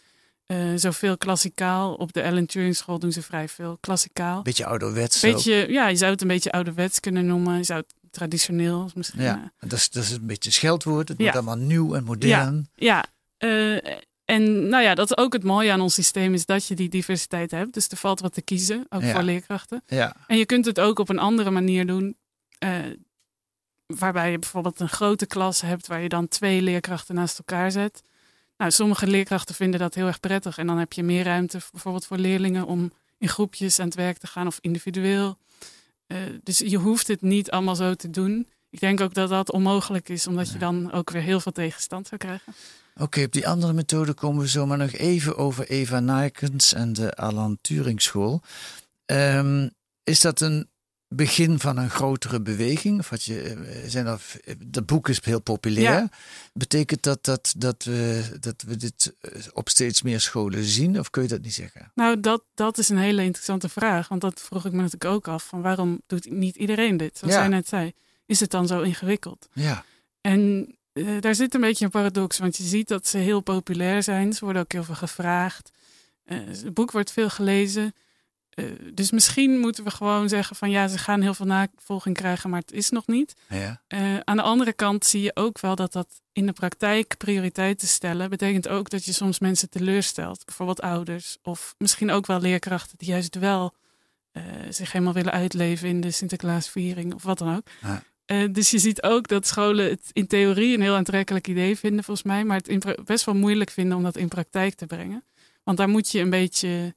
eh, 0.46 0.58
zoveel 0.76 1.16
klassikaal. 1.16 1.94
Op 1.94 2.12
de 2.12 2.20
Ellen 2.20 2.46
Turing 2.46 2.76
School 2.76 2.98
doen 2.98 3.12
ze 3.12 3.22
vrij 3.22 3.48
veel 3.48 3.78
klassikaal. 3.80 4.42
Beetje 4.42 4.66
ouderwets 4.66 5.20
Beetje, 5.20 5.66
ja, 5.68 5.88
je 5.88 5.96
zou 5.96 6.12
het 6.12 6.20
een 6.20 6.28
beetje 6.28 6.52
ouderwets 6.52 7.00
kunnen 7.00 7.26
noemen. 7.26 7.56
Je 7.56 7.64
zou 7.64 7.80
het 7.80 7.94
traditioneel 8.16 8.90
misschien. 8.94 9.22
Ja, 9.22 9.52
eh, 9.58 9.68
dat 9.68 9.78
is, 9.78 9.90
dat 9.90 10.02
is 10.02 10.10
een 10.10 10.26
beetje 10.26 10.48
een 10.48 10.54
scheldwoord. 10.54 11.08
Het 11.08 11.18
Ja. 11.18 11.22
wordt 11.24 11.36
allemaal 11.38 11.66
nieuw 11.66 11.94
en 11.94 12.04
modern. 12.04 12.68
Ja, 12.74 13.04
ja. 13.38 13.76
eh, 13.82 13.92
en 14.24 14.68
nou 14.68 14.82
ja, 14.82 14.94
dat 14.94 15.10
is 15.10 15.16
ook 15.16 15.32
het 15.32 15.44
mooie 15.44 15.72
aan 15.72 15.80
ons 15.80 15.94
systeem 15.94 16.34
is 16.34 16.46
dat 16.46 16.66
je 16.66 16.74
die 16.74 16.88
diversiteit 16.88 17.50
hebt. 17.50 17.74
Dus 17.74 17.88
er 17.88 17.96
valt 17.96 18.20
wat 18.20 18.34
te 18.34 18.42
kiezen, 18.42 18.86
ook 18.88 19.02
Ja. 19.02 19.12
voor 19.12 19.22
leerkrachten. 19.22 19.82
Ja. 19.86 20.16
En 20.26 20.38
je 20.38 20.46
kunt 20.46 20.64
het 20.64 20.80
ook 20.80 20.98
op 20.98 21.08
een 21.08 21.18
andere 21.18 21.50
manier 21.50 21.86
doen. 21.86 22.16
eh, 22.58 22.70
waarbij 23.86 24.30
je 24.30 24.38
bijvoorbeeld 24.38 24.80
een 24.80 24.88
grote 24.88 25.26
klas 25.26 25.60
hebt 25.60 25.86
waar 25.86 26.00
je 26.00 26.08
dan 26.08 26.28
twee 26.28 26.62
leerkrachten 26.62 27.14
naast 27.14 27.38
elkaar 27.38 27.70
zet. 27.70 28.02
Nou, 28.56 28.70
sommige 28.70 29.06
leerkrachten 29.06 29.54
vinden 29.54 29.80
dat 29.80 29.94
heel 29.94 30.06
erg 30.06 30.20
prettig. 30.20 30.58
En 30.58 30.66
dan 30.66 30.78
heb 30.78 30.92
je 30.92 31.02
meer 31.02 31.24
ruimte 31.24 31.60
bijvoorbeeld 31.72 32.06
voor 32.06 32.16
leerlingen 32.18 32.66
om 32.66 32.92
in 33.18 33.28
groepjes 33.28 33.78
aan 33.78 33.86
het 33.86 33.94
werk 33.94 34.18
te 34.18 34.26
gaan 34.26 34.46
of 34.46 34.58
individueel. 34.60 35.38
Eh, 36.06 36.18
dus 36.42 36.58
je 36.58 36.76
hoeft 36.76 37.08
het 37.08 37.22
niet 37.22 37.50
allemaal 37.50 37.76
zo 37.76 37.94
te 37.94 38.10
doen. 38.10 38.48
Ik 38.70 38.80
denk 38.80 39.00
ook 39.00 39.14
dat 39.14 39.28
dat 39.28 39.52
onmogelijk 39.52 40.08
is, 40.08 40.26
omdat 40.26 40.50
je 40.52 40.58
dan 40.58 40.92
ook 40.92 41.10
weer 41.10 41.22
heel 41.22 41.40
veel 41.40 41.52
tegenstand 41.52 42.06
zou 42.06 42.20
krijgen. 42.20 42.54
Oké, 42.96 43.22
op 43.22 43.32
die 43.32 43.48
andere 43.48 43.72
methode 43.72 44.14
komen 44.14 44.42
we 44.42 44.48
zomaar 44.48 44.78
nog 44.78 44.92
even 44.92 45.36
over 45.36 45.68
Eva 45.68 46.00
Nijkens 46.00 46.72
en 46.72 46.92
de 46.92 47.14
Alan 47.14 47.58
Turing 47.60 48.02
School. 48.02 48.42
Ehm, 49.06 49.68
is 50.04 50.20
dat 50.20 50.40
een 50.40 50.68
begin 51.08 51.58
van 51.58 51.76
een 51.76 51.90
grotere 51.90 52.40
beweging? 52.40 52.98
Of 52.98 53.10
wat 53.10 53.22
je, 53.22 53.40
eh, 53.42 53.88
zijn 53.88 54.06
er, 54.06 54.20
dat 54.66 54.86
boek 54.86 55.08
is 55.08 55.24
heel 55.24 55.40
populair. 55.40 55.92
Ja. 55.92 56.08
Betekent 56.52 57.02
dat 57.02 57.24
dat, 57.24 57.54
dat, 57.56 57.84
we, 57.84 58.24
dat 58.40 58.62
we 58.66 58.76
dit 58.76 59.14
eh, 59.20 59.30
op 59.52 59.68
steeds 59.68 60.02
meer 60.02 60.20
scholen 60.20 60.64
zien? 60.64 60.98
Of 60.98 61.10
kun 61.10 61.22
je 61.22 61.28
dat 61.28 61.40
niet 61.42 61.54
zeggen? 61.54 61.90
Nou, 61.94 62.20
dat, 62.20 62.42
dat 62.54 62.78
is 62.78 62.88
een 62.88 62.98
hele 62.98 63.22
interessante 63.22 63.68
vraag. 63.68 64.08
Want 64.08 64.20
dat 64.20 64.40
vroeg 64.40 64.64
ik 64.64 64.72
me 64.72 64.76
natuurlijk 64.78 65.04
ook 65.04 65.28
af. 65.28 65.44
Van 65.44 65.62
waarom 65.62 66.00
doet 66.06 66.30
niet 66.30 66.56
iedereen 66.56 66.96
dit? 66.96 67.18
Zoals 67.18 67.34
Ja. 67.34 67.40
jij 67.40 67.48
net 67.48 67.68
zei. 67.68 67.92
Is 68.26 68.40
het 68.40 68.50
dan 68.50 68.66
zo 68.66 68.80
ingewikkeld? 68.80 69.48
Ja. 69.52 69.84
En 70.20 70.74
eh, 70.92 71.06
daar 71.20 71.34
zit 71.34 71.54
een 71.54 71.60
beetje 71.60 71.84
een 71.84 71.90
paradox. 71.90 72.38
Want 72.38 72.56
je 72.56 72.64
ziet 72.64 72.88
dat 72.88 73.06
ze 73.06 73.18
heel 73.18 73.40
populair 73.40 74.02
zijn. 74.02 74.32
Ze 74.32 74.44
worden 74.44 74.62
ook 74.62 74.72
heel 74.72 74.84
veel 74.84 74.94
gevraagd. 74.94 75.70
Het 76.24 76.74
boek 76.74 76.90
wordt 76.90 77.12
veel 77.12 77.30
gelezen. 77.30 77.94
Eh, 78.56 78.64
dus 78.94 79.10
misschien 79.10 79.58
moeten 79.58 79.84
we 79.84 79.90
gewoon 79.90 80.28
zeggen 80.28 80.56
van 80.56 80.70
ja, 80.70 80.88
ze 80.88 80.98
gaan 80.98 81.20
heel 81.20 81.34
veel 81.34 81.46
navolging 81.46 82.16
krijgen, 82.16 82.50
maar 82.50 82.60
het 82.60 82.72
is 82.72 82.90
nog 82.90 83.06
niet. 83.06 83.34
Ja. 83.48 83.82
Eh, 83.86 84.18
aan 84.24 84.36
de 84.36 84.42
andere 84.42 84.72
kant 84.72 85.04
zie 85.04 85.22
je 85.22 85.30
ook 85.34 85.60
wel 85.60 85.74
dat 85.74 85.92
dat 85.92 86.08
in 86.32 86.46
de 86.46 86.52
praktijk 86.52 87.16
prioriteiten 87.16 87.88
stellen 87.88 88.30
betekent 88.30 88.68
ook 88.68 88.90
dat 88.90 89.04
je 89.04 89.12
soms 89.12 89.38
mensen 89.38 89.70
teleurstelt. 89.70 90.44
Bijvoorbeeld 90.44 90.80
ouders 90.80 91.38
of 91.42 91.74
misschien 91.78 92.10
ook 92.10 92.26
wel 92.26 92.40
leerkrachten 92.40 92.98
die 92.98 93.08
juist 93.08 93.34
wel 93.34 93.74
eh, 94.32 94.42
zich 94.70 94.92
helemaal 94.92 95.14
willen 95.14 95.32
uitleven 95.32 95.88
in 95.88 96.00
de 96.00 96.10
Sinterklaasviering 96.10 97.14
of 97.14 97.22
wat 97.22 97.38
dan 97.38 97.56
ook. 97.56 97.66
Ja. 97.82 98.02
Dus 98.48 98.70
je 98.70 98.78
ziet 98.78 99.02
ook 99.02 99.28
dat 99.28 99.46
scholen 99.46 99.90
het 99.90 100.10
in 100.12 100.26
theorie 100.26 100.74
een 100.74 100.82
heel 100.82 100.94
aantrekkelijk 100.94 101.48
idee 101.48 101.76
vinden 101.76 102.04
volgens 102.04 102.26
mij, 102.26 102.44
maar 102.44 102.60
het 102.64 103.04
best 103.04 103.24
wel 103.24 103.34
moeilijk 103.34 103.70
vinden 103.70 103.96
om 103.96 104.02
dat 104.02 104.16
in 104.16 104.28
praktijk 104.28 104.74
te 104.74 104.86
brengen. 104.86 105.24
Want 105.64 105.78
daar 105.78 105.88
moet 105.88 106.10
je 106.10 106.20
een 106.20 106.30
beetje, 106.30 106.94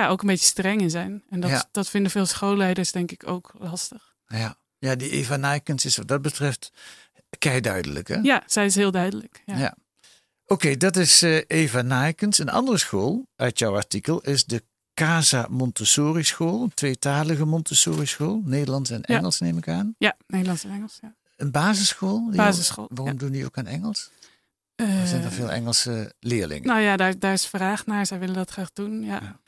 ja, 0.00 0.08
ook 0.08 0.20
een 0.20 0.26
beetje 0.26 0.46
streng 0.46 0.80
in 0.80 0.90
zijn. 0.90 1.22
En 1.30 1.40
dat, 1.40 1.50
Ja. 1.50 1.68
dat 1.72 1.88
vinden 1.88 2.10
veel 2.10 2.26
schoolleiders 2.26 2.92
denk 2.92 3.10
ik 3.12 3.28
ook 3.28 3.52
lastig. 3.58 4.14
Ja. 4.26 4.56
ja, 4.78 4.94
die 4.94 5.10
Eva 5.10 5.36
Nijkens 5.36 5.84
is 5.84 5.96
wat 5.96 6.08
dat 6.08 6.22
betreft 6.22 6.72
kei 7.38 7.60
duidelijk. 7.60 8.08
Hè? 8.08 8.14
Ja, 8.14 8.42
zij 8.46 8.64
is 8.66 8.74
heel 8.74 8.90
duidelijk. 8.90 9.42
Ja. 9.46 9.56
Ja. 9.58 9.74
Oké, 10.46 10.76
dat 10.76 10.96
is 10.96 11.22
eh, 11.22 11.42
Eva 11.46 11.82
Nijkens. 11.82 12.38
Een 12.38 12.48
andere 12.48 12.78
school 12.78 13.26
uit 13.36 13.58
jouw 13.58 13.74
artikel 13.74 14.20
is 14.20 14.44
de 14.44 14.62
Casa 14.94 15.46
Montessori 15.50 16.24
School. 16.24 16.62
Een 16.62 16.74
tweetalige 16.74 17.44
Montessori 17.44 18.06
school. 18.06 18.42
Nederlands 18.44 18.90
en 18.90 19.00
Ja. 19.02 19.16
Engels 19.16 19.40
neem 19.40 19.58
ik 19.58 19.68
aan. 19.68 19.94
Ja, 19.98 20.16
Nederlands 20.26 20.64
en 20.64 20.70
Engels. 20.70 20.98
Ja. 21.02 21.14
Een 21.36 21.50
basisschool? 21.50 22.30
Basisschool, 22.30 22.88
Waarom 22.94 23.16
doen 23.18 23.30
die 23.30 23.44
ook 23.44 23.58
aan 23.58 23.66
Engels? 23.66 24.10
Eh, 24.76 25.00
Er 25.00 25.06
zijn 25.06 25.22
er 25.24 25.32
veel 25.32 25.50
Engelse 25.50 26.12
leerlingen. 26.20 26.66
Nou 26.68 26.80
ja, 26.80 26.96
daar, 26.96 27.18
daar 27.18 27.32
is 27.32 27.46
vraag 27.46 27.86
naar. 27.86 28.06
Zij 28.06 28.18
willen 28.18 28.34
dat 28.34 28.50
graag 28.50 28.72
doen. 28.72 29.02
Ja. 29.04 29.40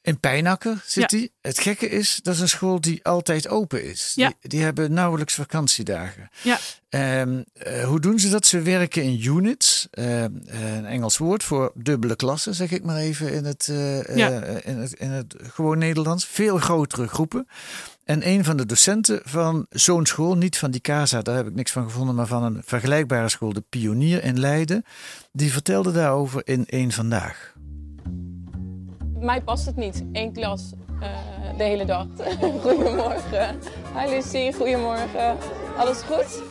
In 0.00 0.20
Pijnakker 0.20 0.82
zit 0.86 1.10
Ja. 1.10 1.18
die. 1.18 1.32
Het 1.40 1.58
gekke 1.58 1.88
is, 1.88 2.20
dat 2.22 2.34
is 2.34 2.40
een 2.40 2.48
school 2.48 2.80
die 2.80 3.04
altijd 3.04 3.48
open 3.48 3.84
is. 3.84 4.12
Ja. 4.14 4.26
Die, 4.28 4.50
die 4.50 4.62
hebben 4.62 4.92
nauwelijks 4.92 5.34
vakantiedagen. 5.34 6.28
Ja. 6.42 6.58
Ehm, 6.88 7.42
eh, 7.52 7.84
hoe 7.84 8.00
doen 8.00 8.18
ze 8.18 8.28
dat? 8.30 8.46
Ze 8.46 8.62
werken 8.62 9.02
in 9.02 9.24
units. 9.24 9.88
Ehm, 9.90 10.30
eh, 10.46 10.74
een 10.76 10.86
Engels 10.86 11.16
woord 11.18 11.42
voor 11.42 11.72
dubbele 11.74 12.16
klassen, 12.16 12.54
zeg 12.54 12.70
ik 12.70 12.84
maar 12.84 12.96
even 12.96 13.32
in 13.32 13.44
het, 13.44 13.68
eh, 13.68 13.98
eh, 14.36 14.56
in 14.64 14.76
het, 14.78 14.92
in 14.92 15.10
het 15.10 15.34
gewoon 15.52 15.78
Nederlands. 15.78 16.24
Veel 16.26 16.58
grotere 16.58 17.08
groepen. 17.08 17.48
En 18.04 18.28
een 18.28 18.44
van 18.44 18.56
de 18.56 18.66
docenten 18.66 19.20
van 19.24 19.66
zo'n 19.70 20.06
school, 20.06 20.36
niet 20.36 20.58
van 20.58 20.70
die 20.70 20.80
Casa, 20.80 21.22
daar 21.22 21.36
heb 21.36 21.46
ik 21.46 21.54
niks 21.54 21.72
van 21.72 21.84
gevonden, 21.84 22.14
maar 22.14 22.26
van 22.26 22.42
een 22.42 22.62
vergelijkbare 22.64 23.28
school, 23.28 23.52
de 23.52 23.64
Pionier 23.68 24.24
in 24.24 24.40
Leiden, 24.40 24.84
die 25.32 25.52
vertelde 25.52 25.92
daarover 25.92 26.42
in 26.44 26.66
één 26.66 26.92
vandaag. 26.92 27.54
Mij 29.18 29.42
past 29.42 29.66
het 29.66 29.76
niet, 29.76 30.04
één 30.12 30.32
klas 30.32 30.72
eh, 31.00 31.08
de 31.56 31.64
hele 31.64 31.84
dag. 31.84 32.06
goedemorgen. 32.62 33.58
Hi 33.98 34.08
Lucie, 34.08 34.52
goedemorgen. 34.52 35.36
Alles 35.76 35.98
goed? 36.02 36.42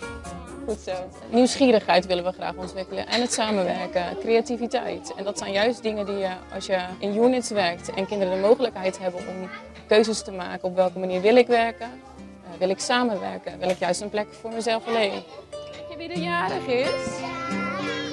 Goed 0.67 0.79
zo. 0.79 0.91
Nieuwsgierigheid 1.29 2.05
willen 2.05 2.23
we 2.23 2.31
graag 2.31 2.55
ontwikkelen 2.55 3.07
en 3.07 3.21
het 3.21 3.33
samenwerken, 3.33 4.17
creativiteit. 4.19 5.13
En 5.15 5.23
dat 5.23 5.37
zijn 5.37 5.51
juist 5.51 5.83
dingen 5.83 6.05
die 6.05 6.17
je, 6.17 6.29
als 6.53 6.65
je 6.65 6.79
in 6.99 7.17
units 7.17 7.49
werkt 7.49 7.93
en 7.93 8.05
kinderen 8.05 8.33
de 8.33 8.47
mogelijkheid 8.47 8.99
hebben 8.99 9.19
om 9.19 9.49
keuzes 9.87 10.23
te 10.23 10.31
maken 10.31 10.63
op 10.63 10.75
welke 10.75 10.99
manier 10.99 11.21
wil 11.21 11.35
ik 11.35 11.47
werken, 11.47 11.87
eh, 11.87 12.59
wil 12.59 12.69
ik 12.69 12.79
samenwerken, 12.79 13.59
wil 13.59 13.69
ik 13.69 13.77
juist 13.77 14.01
een 14.01 14.09
plek 14.09 14.27
voor 14.41 14.53
mezelf 14.53 14.87
alleen. 14.87 15.11
Weet 15.11 15.89
je 15.89 15.97
wie 15.97 16.09
er 16.09 16.19
jarig 16.19 16.67
is? 16.67 17.19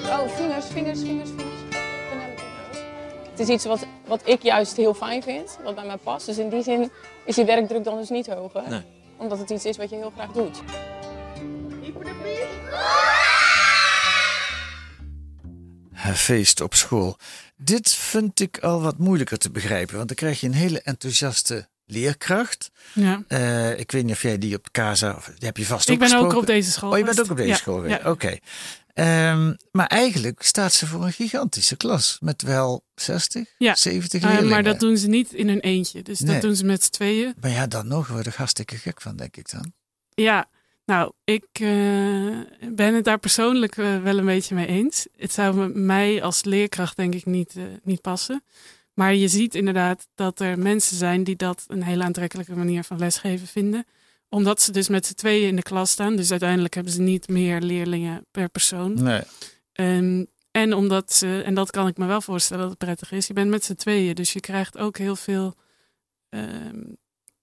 Oh, 0.08 0.28
vingers, 0.28 0.66
vingers, 0.66 1.00
vingers, 1.00 1.30
vingers. 1.30 1.48
Het 3.30 3.48
is 3.48 3.54
iets 3.54 3.64
wat, 3.64 3.86
wat 4.06 4.20
ik 4.24 4.42
juist 4.42 4.76
heel 4.76 4.94
fijn 4.94 5.22
vind, 5.22 5.58
wat 5.64 5.74
bij 5.74 5.84
mij 5.84 5.96
past. 5.96 6.26
Dus 6.26 6.38
in 6.38 6.48
die 6.48 6.62
zin 6.62 6.90
is 7.24 7.34
die 7.34 7.44
werkdruk 7.44 7.84
dan 7.84 7.96
dus 7.96 8.08
niet 8.08 8.26
hoger. 8.26 8.62
Nee. 8.68 8.82
Omdat 9.16 9.38
het 9.38 9.50
iets 9.50 9.64
is 9.64 9.76
wat 9.76 9.90
je 9.90 9.96
heel 9.96 10.12
graag 10.16 10.32
doet. 10.32 10.62
Feest 16.14 16.60
op 16.60 16.74
school. 16.74 17.16
Dit 17.56 17.90
vind 17.92 18.40
ik 18.40 18.58
al 18.58 18.80
wat 18.82 18.98
moeilijker 18.98 19.38
te 19.38 19.50
begrijpen, 19.50 19.96
want 19.96 20.06
dan 20.08 20.16
krijg 20.16 20.40
je 20.40 20.46
een 20.46 20.52
hele 20.54 20.80
enthousiaste 20.82 21.68
leerkracht. 21.86 22.70
Ja. 22.92 23.22
Eh, 23.28 23.78
ik 23.78 23.90
weet 23.92 24.04
niet 24.04 24.12
of 24.14 24.22
jij 24.22 24.38
die 24.38 24.56
op 24.56 24.68
Casa, 24.70 25.14
of 25.16 25.24
die 25.24 25.46
heb 25.46 25.56
je 25.56 25.66
vast 25.66 25.88
Ik 25.88 25.98
ben 25.98 26.16
ook 26.18 26.34
op 26.34 26.46
deze 26.46 26.70
school 26.70 26.90
Oh, 26.92 26.98
je 26.98 27.04
bent 27.04 27.20
ook 27.20 27.30
op 27.30 27.36
deze 27.36 27.48
Ja, 27.48 27.54
school 27.56 27.74
geweest. 27.80 28.02
ja. 28.02 28.10
Oké. 28.10 28.36
Ehm, 28.94 29.54
maar 29.72 29.86
eigenlijk 29.86 30.42
staat 30.42 30.72
ze 30.72 30.86
voor 30.86 31.04
een 31.04 31.12
gigantische 31.12 31.76
klas 31.76 32.16
met 32.20 32.42
wel 32.42 32.84
60, 32.94 33.48
Ja, 33.58 33.74
70 33.74 34.22
Eh, 34.22 34.26
leerlingen. 34.28 34.50
maar 34.50 34.62
dat 34.62 34.80
doen 34.80 34.96
ze 34.96 35.06
niet 35.08 35.32
in 35.32 35.48
hun 35.48 35.60
eentje. 35.60 36.02
Dus 36.02 36.20
Nee. 36.20 36.32
dat 36.32 36.42
doen 36.42 36.56
ze 36.56 36.64
met 36.64 36.84
z'n 36.84 36.90
tweeën. 36.90 37.34
Maar 37.40 37.50
ja, 37.50 37.66
dan 37.66 37.86
nog 37.88 38.08
word 38.08 38.26
ik 38.26 38.34
hartstikke 38.34 38.76
gek 38.76 39.00
van, 39.00 39.16
denk 39.16 39.36
ik 39.36 39.50
dan. 39.50 39.72
Ja, 40.14 40.48
nou, 40.90 41.12
ik 41.24 41.46
eh, 41.52 42.70
ben 42.74 42.94
het 42.94 43.04
daar 43.04 43.18
persoonlijk 43.18 43.76
eh, 43.76 44.02
wel 44.02 44.18
een 44.18 44.24
beetje 44.24 44.54
mee 44.54 44.66
eens. 44.66 45.06
Het 45.16 45.32
zou 45.32 45.56
me- 45.56 45.68
mij 45.80 46.22
als 46.22 46.44
leerkracht 46.44 46.96
denk 46.96 47.14
ik 47.14 47.24
niet, 47.26 47.56
eh, 47.56 47.62
niet 47.82 48.00
passen. 48.00 48.44
Maar 48.94 49.14
je 49.14 49.28
ziet 49.28 49.54
inderdaad 49.54 50.06
dat 50.14 50.40
er 50.40 50.58
mensen 50.58 50.96
zijn 50.96 51.24
die 51.24 51.36
dat 51.36 51.64
een 51.68 51.82
hele 51.82 52.04
aantrekkelijke 52.04 52.56
manier 52.56 52.84
van 52.84 52.98
lesgeven 52.98 53.46
vinden. 53.46 53.84
Omdat 54.28 54.60
ze 54.60 54.72
dus 54.72 54.88
met 54.88 55.06
z'n 55.06 55.14
tweeën 55.14 55.48
in 55.48 55.56
de 55.56 55.62
klas 55.62 55.90
staan. 55.90 56.16
Dus 56.16 56.30
uiteindelijk 56.30 56.74
hebben 56.74 56.92
ze 56.92 57.00
niet 57.00 57.28
meer 57.28 57.60
leerlingen 57.60 58.26
per 58.30 58.48
persoon. 58.48 59.02
Nee. 59.02 59.22
Ehm, 59.72 60.24
en 60.50 60.72
omdat 60.74 61.12
ze, 61.12 61.42
en 61.44 61.54
dat 61.54 61.70
kan 61.70 61.86
ik 61.88 61.96
me 61.96 62.06
wel 62.06 62.20
voorstellen 62.20 62.62
dat 62.62 62.70
het 62.70 62.78
prettig 62.78 63.12
is, 63.12 63.26
je 63.26 63.32
bent 63.32 63.50
met 63.50 63.64
z'n 63.64 63.74
tweeën. 63.74 64.14
Dus 64.14 64.32
je 64.32 64.40
krijgt 64.40 64.78
ook 64.78 64.98
heel 64.98 65.16
veel 65.16 65.54
ehm, 66.28 66.82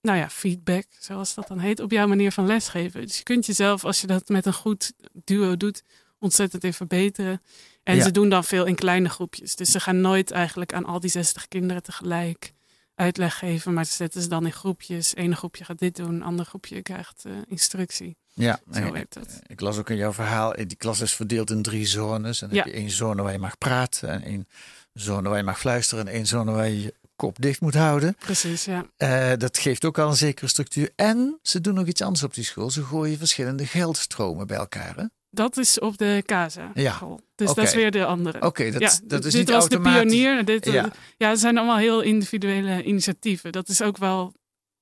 nou 0.08 0.20
ja, 0.20 0.30
feedback, 0.30 0.84
zoals 1.00 1.34
dat 1.34 1.48
dan 1.48 1.58
heet, 1.58 1.80
op 1.80 1.90
jouw 1.90 2.06
manier 2.06 2.32
van 2.32 2.46
lesgeven. 2.46 3.06
Dus 3.06 3.16
je 3.16 3.22
kunt 3.22 3.46
jezelf, 3.46 3.84
als 3.84 4.00
je 4.00 4.06
dat 4.06 4.28
met 4.28 4.46
een 4.46 4.52
goed 4.54 4.92
duo 5.24 5.56
doet, 5.56 5.82
ontzettend 6.18 6.64
in 6.64 6.72
verbeteren. 6.74 7.42
En 7.82 7.96
Ja. 7.96 8.02
ze 8.02 8.10
doen 8.10 8.28
dan 8.28 8.44
veel 8.44 8.64
in 8.66 8.74
kleine 8.74 9.08
groepjes. 9.08 9.56
Dus 9.56 9.70
ze 9.70 9.80
gaan 9.80 10.00
nooit 10.00 10.30
eigenlijk 10.30 10.72
aan 10.72 10.84
al 10.84 11.00
die 11.00 11.10
60 11.10 11.48
kinderen 11.48 11.82
tegelijk 11.82 12.52
uitleg 12.94 13.38
geven, 13.38 13.72
maar 13.74 13.84
ze 13.84 13.92
zetten 13.92 14.22
ze 14.22 14.28
dan 14.28 14.44
in 14.46 14.52
groepjes. 14.52 15.14
Ene 15.14 15.34
groepje 15.36 15.64
gaat 15.64 15.78
dit 15.78 15.96
doen, 15.96 16.14
een 16.14 16.22
ander 16.22 16.44
groepje 16.44 16.82
krijgt 16.82 17.24
eh, 17.24 17.32
instructie. 17.46 18.16
Ja, 18.34 18.60
Zo 18.72 18.78
ik- 18.86 18.92
werkt 18.92 19.14
dat. 19.14 19.40
Ik 19.46 19.60
las 19.60 19.78
ook 19.78 19.90
in 19.90 19.96
jouw 19.96 20.12
verhaal, 20.12 20.54
eh, 20.54 20.66
die 20.66 20.76
klas 20.76 21.00
is 21.00 21.14
verdeeld 21.14 21.50
in 21.50 21.62
drie 21.62 21.86
zones. 21.86 22.42
En 22.42 22.48
dan 22.48 22.56
Ja. 22.56 22.62
heb 22.64 22.72
je 22.72 22.78
één 22.80 22.90
zone 22.90 23.22
waar 23.22 23.32
je 23.32 23.38
mag 23.38 23.58
praten, 23.58 24.08
en 24.08 24.22
één 24.22 24.48
zone 24.92 25.28
waar 25.28 25.38
je 25.38 25.44
mag 25.44 25.58
fluisteren, 25.58 26.06
en 26.06 26.12
één 26.12 26.26
zone 26.26 26.52
waar 26.52 26.68
je 26.68 26.94
kop 27.18 27.36
dicht 27.40 27.60
moet 27.60 27.74
houden. 27.74 28.16
Precies, 28.18 28.64
ja. 28.64 28.84
Eh, 28.96 29.32
dat 29.38 29.58
geeft 29.58 29.84
ook 29.84 29.98
al 29.98 30.08
een 30.08 30.16
zekere 30.16 30.46
structuur. 30.48 30.90
En 30.96 31.38
ze 31.42 31.60
doen 31.60 31.74
nog 31.74 31.86
iets 31.86 32.02
anders 32.02 32.22
op 32.24 32.34
die 32.34 32.44
school. 32.44 32.70
Ze 32.70 32.82
gooien 32.84 33.18
verschillende 33.18 33.66
geldstromen 33.66 34.46
bij 34.46 34.56
elkaar. 34.56 34.96
Hè? 34.96 35.04
Dat 35.30 35.56
is 35.56 35.78
op 35.78 35.98
de 35.98 36.22
Casa. 36.26 36.70
Ja. 36.74 36.98
Dus 37.34 37.54
dat 37.54 37.58
is 37.64 37.74
weer 37.74 37.90
de 37.90 38.04
andere. 38.04 38.42
Oké, 38.42 38.70
dat- 38.70 38.80
ja, 38.80 38.90
dat 39.04 39.24
is 39.24 39.32
dit 39.32 39.40
niet 39.46 39.50
was 39.50 39.68
de 39.68 39.80
pionier. 39.80 40.44
Dit, 40.44 40.64
Ja. 40.64 40.88
ja. 41.16 41.28
het 41.30 41.40
zijn 41.40 41.58
allemaal 41.58 41.76
heel 41.76 42.00
individuele 42.00 42.82
initiatieven. 42.82 43.52
Dat 43.52 43.68
is 43.68 43.82
ook 43.82 43.96
wel, 43.96 44.32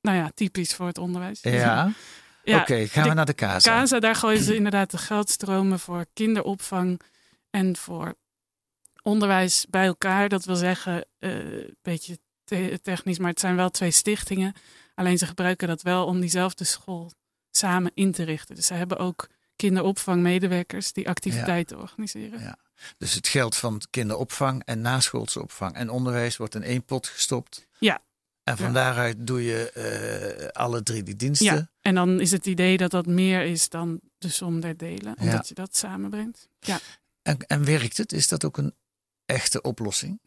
nou 0.01 0.17
ja, 0.17 0.31
typisch 0.35 0.75
voor 0.75 0.87
het 0.87 0.99
onderwijs. 0.99 1.39
Ja. 1.43 1.93
Ja, 2.45 2.61
Oké, 2.61 2.87
gaan 2.87 3.09
we 3.09 3.15
naar 3.15 3.27
de 3.27 3.35
Casa. 3.35 3.71
Casa, 3.71 4.01
daar 4.01 4.15
gooien 4.15 4.43
ze 4.43 4.55
inderdaad 4.55 4.91
de 4.91 4.99
geldstromen 4.99 5.79
voor 5.79 6.05
kinderopvang 6.13 7.01
en 7.51 7.77
voor 7.77 8.15
onderwijs 9.03 9.67
bij 9.71 9.87
elkaar. 9.87 10.29
Dat 10.29 10.45
wil 10.45 10.57
zeggen, 10.57 11.05
eh, 11.19 11.31
een 11.31 11.77
beetje 11.83 12.19
technisch, 12.83 13.19
maar 13.19 13.31
het 13.31 13.41
zijn 13.41 13.57
wel 13.57 13.71
twee 13.71 13.91
stichtingen. 13.91 14.55
Alleen 14.95 15.19
ze 15.19 15.27
gebruiken 15.27 15.69
dat 15.69 15.83
wel 15.83 16.07
om 16.07 16.21
diezelfde 16.21 16.65
school 16.65 17.11
samen 17.51 17.91
in 17.95 18.13
te 18.13 18.23
richten. 18.23 18.55
Dus 18.55 18.67
ze 18.67 18.75
hebben 18.75 18.99
ook 18.99 19.29
kinderopvangmedewerkers 19.57 20.93
die 20.93 21.09
activiteiten 21.09 21.79
organiseren. 21.81 22.41
Ja. 22.41 22.59
Dus 22.99 23.15
het 23.15 23.29
geld 23.29 23.57
van 23.57 23.81
kinderopvang 23.91 24.63
en 24.65 24.81
naschoolse 24.81 25.43
opvang 25.43 25.75
en 25.75 25.91
onderwijs 25.91 26.37
wordt 26.37 26.55
in 26.55 26.63
één 26.63 26.85
pot 26.85 27.07
gestopt. 27.07 27.67
Ja. 27.79 28.01
En 28.43 28.57
van 28.57 28.67
Ja. 28.67 28.73
daaruit 28.73 29.17
doe 29.27 29.45
je 29.45 29.71
eh, 29.71 30.49
alle 30.63 30.83
drie 30.83 31.03
die 31.03 31.17
diensten. 31.17 31.47
Ja, 31.57 31.71
en 31.81 31.95
dan 31.95 32.21
is 32.21 32.31
het 32.31 32.47
idee 32.47 32.77
dat 32.77 32.91
dat 32.91 33.07
meer 33.07 33.43
is 33.43 33.69
dan 33.69 34.01
de 34.19 34.29
som 34.29 34.61
der 34.61 34.77
delen, 34.77 35.17
omdat 35.19 35.33
Ja. 35.33 35.43
je 35.49 35.55
dat 35.55 35.77
samenbrengt. 35.77 36.49
Ja. 36.61 36.79
En, 37.23 37.39
en 37.47 37.65
werkt 37.65 37.97
het? 37.97 38.13
Is 38.13 38.29
dat 38.29 38.45
ook 38.45 38.57
een 38.57 38.75
echte 39.25 39.61
oplossing? 39.63 40.21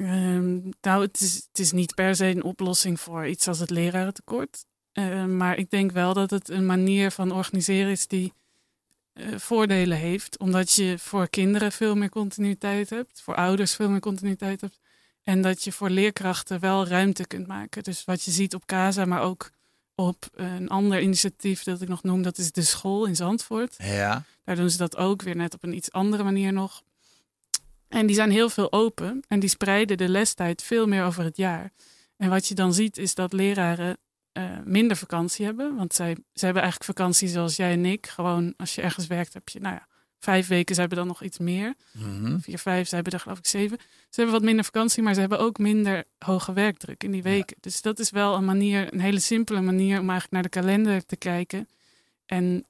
Ehm, 0.00 0.58
nou, 0.80 1.02
het 1.02 1.20
is, 1.20 1.34
het 1.34 1.58
is 1.58 1.72
niet 1.72 1.94
per 1.94 2.16
se 2.16 2.26
een 2.26 2.44
oplossing 2.44 3.00
voor 3.00 3.26
iets 3.26 3.48
als 3.48 3.58
het 3.58 3.70
lerarentekort. 3.70 4.64
Eh, 4.92 5.24
maar 5.24 5.58
ik 5.58 5.70
denk 5.70 5.92
wel 5.92 6.14
dat 6.14 6.30
het 6.30 6.48
een 6.48 6.66
manier 6.66 7.10
van 7.10 7.32
organiseren 7.32 7.90
is 7.90 8.06
die 8.06 8.32
eh, 9.12 9.36
voordelen 9.36 9.98
heeft. 9.98 10.38
Omdat 10.38 10.72
je 10.72 10.98
voor 10.98 11.28
kinderen 11.28 11.72
veel 11.72 11.94
meer 11.94 12.08
continuïteit 12.08 12.90
hebt, 12.90 13.20
voor 13.20 13.34
ouders 13.34 13.74
veel 13.74 13.90
meer 13.90 14.00
continuïteit 14.00 14.60
hebt. 14.60 14.78
En 15.22 15.42
dat 15.42 15.64
je 15.64 15.72
voor 15.72 15.90
leerkrachten 15.90 16.60
wel 16.60 16.86
ruimte 16.86 17.26
kunt 17.26 17.46
maken. 17.46 17.82
Dus 17.82 18.04
wat 18.04 18.22
je 18.22 18.30
ziet 18.30 18.54
op 18.54 18.66
Casa, 18.66 19.04
maar 19.04 19.22
ook 19.22 19.50
op 19.94 20.28
een 20.32 20.68
ander 20.68 21.00
initiatief 21.00 21.62
dat 21.62 21.82
ik 21.82 21.88
nog 21.88 22.02
noem, 22.02 22.22
dat 22.22 22.38
is 22.38 22.52
de 22.52 22.62
school 22.62 23.06
in 23.06 23.16
Zandvoort. 23.16 23.74
Ja. 23.78 24.24
Daar 24.44 24.56
doen 24.56 24.70
ze 24.70 24.76
dat 24.76 24.96
ook 24.96 25.22
weer 25.22 25.36
net 25.36 25.54
op 25.54 25.62
een 25.62 25.76
iets 25.76 25.92
andere 25.92 26.22
manier 26.22 26.52
nog. 26.52 26.82
En 27.90 28.06
die 28.06 28.16
zijn 28.16 28.30
heel 28.30 28.48
veel 28.48 28.72
open 28.72 29.22
en 29.28 29.40
die 29.40 29.48
spreiden 29.48 29.96
de 29.96 30.08
lestijd 30.08 30.62
veel 30.62 30.86
meer 30.86 31.04
over 31.04 31.24
het 31.24 31.36
jaar. 31.36 31.72
En 32.16 32.30
wat 32.30 32.46
je 32.46 32.54
dan 32.54 32.74
ziet 32.74 32.98
is 32.98 33.14
dat 33.14 33.32
leraren 33.32 33.98
eh, 34.32 34.58
minder 34.64 34.96
vakantie 34.96 35.44
hebben. 35.44 35.76
Want 35.76 35.94
zij, 35.94 36.16
ze 36.34 36.44
hebben 36.44 36.62
eigenlijk 36.62 36.98
vakantie 36.98 37.28
zoals 37.28 37.56
jij 37.56 37.72
en 37.72 37.84
ik. 37.84 38.06
Gewoon 38.06 38.54
als 38.56 38.74
je 38.74 38.82
ergens 38.82 39.06
werkt 39.06 39.34
heb 39.34 39.48
je, 39.48 39.60
nou 39.60 39.74
ja, 39.74 39.86
vijf 40.18 40.46
weken. 40.46 40.74
Ze 40.74 40.80
hebben 40.80 40.98
dan 40.98 41.06
nog 41.06 41.22
iets 41.22 41.38
meer. 41.38 41.74
Mhm. 41.92 42.38
Vier, 42.38 42.58
vijf, 42.58 42.88
ze 42.88 42.94
hebben 42.94 43.12
er 43.12 43.20
geloof 43.20 43.38
ik 43.38 43.46
zeven. 43.46 43.78
Ze 43.80 44.20
hebben 44.20 44.34
wat 44.34 44.44
minder 44.44 44.64
vakantie, 44.64 45.02
maar 45.02 45.14
ze 45.14 45.20
hebben 45.20 45.38
ook 45.38 45.58
minder 45.58 46.04
hoge 46.18 46.52
werkdruk 46.52 47.04
in 47.04 47.10
die 47.10 47.22
weken. 47.22 47.56
Dus 47.60 47.82
dat 47.82 47.98
is 47.98 48.10
wel 48.10 48.34
een 48.34 48.44
manier, 48.44 48.92
een 48.92 49.00
hele 49.00 49.20
simpele 49.20 49.60
manier 49.60 50.00
om 50.00 50.10
eigenlijk 50.10 50.30
naar 50.30 50.42
de 50.42 50.48
kalender 50.48 51.06
te 51.06 51.16
kijken. 51.16 51.68
En 52.26 52.66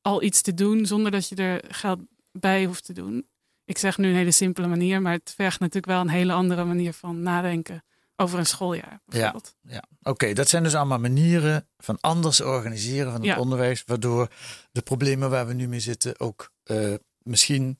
al 0.00 0.22
iets 0.22 0.42
te 0.42 0.54
doen 0.54 0.86
zonder 0.86 1.10
dat 1.10 1.28
je 1.28 1.36
er 1.36 1.64
geld 1.68 2.00
bij 2.32 2.64
hoeft 2.64 2.84
te 2.84 2.92
doen. 2.92 3.26
Ik 3.64 3.78
zeg 3.78 3.98
nu 3.98 4.08
een 4.08 4.14
hele 4.14 4.30
simpele 4.30 4.66
manier, 4.66 5.02
maar 5.02 5.12
het 5.12 5.32
vergt 5.36 5.58
natuurlijk 5.60 5.86
wel 5.92 6.00
een 6.00 6.08
hele 6.08 6.32
andere 6.32 6.64
manier 6.64 6.92
van 6.92 7.22
nadenken 7.22 7.84
over 8.16 8.38
een 8.38 8.46
schooljaar. 8.46 8.90
Ja, 8.90 9.00
bijvoorbeeld. 9.06 9.56
ja. 9.62 9.82
oké. 10.02 10.32
Dat 10.32 10.48
zijn 10.48 10.62
dus 10.62 10.74
allemaal 10.74 10.98
manieren 10.98 11.68
van 11.78 11.98
anders 12.00 12.40
organiseren 12.40 13.10
van 13.12 13.20
het 13.20 13.30
Ja. 13.30 13.38
onderwijs, 13.38 13.82
waardoor 13.86 14.28
de 14.72 14.82
problemen 14.82 15.30
waar 15.30 15.46
we 15.46 15.52
nu 15.52 15.68
mee 15.68 15.80
zitten 15.80 16.20
ook 16.20 16.50
eh, 16.64 16.94
misschien 17.22 17.78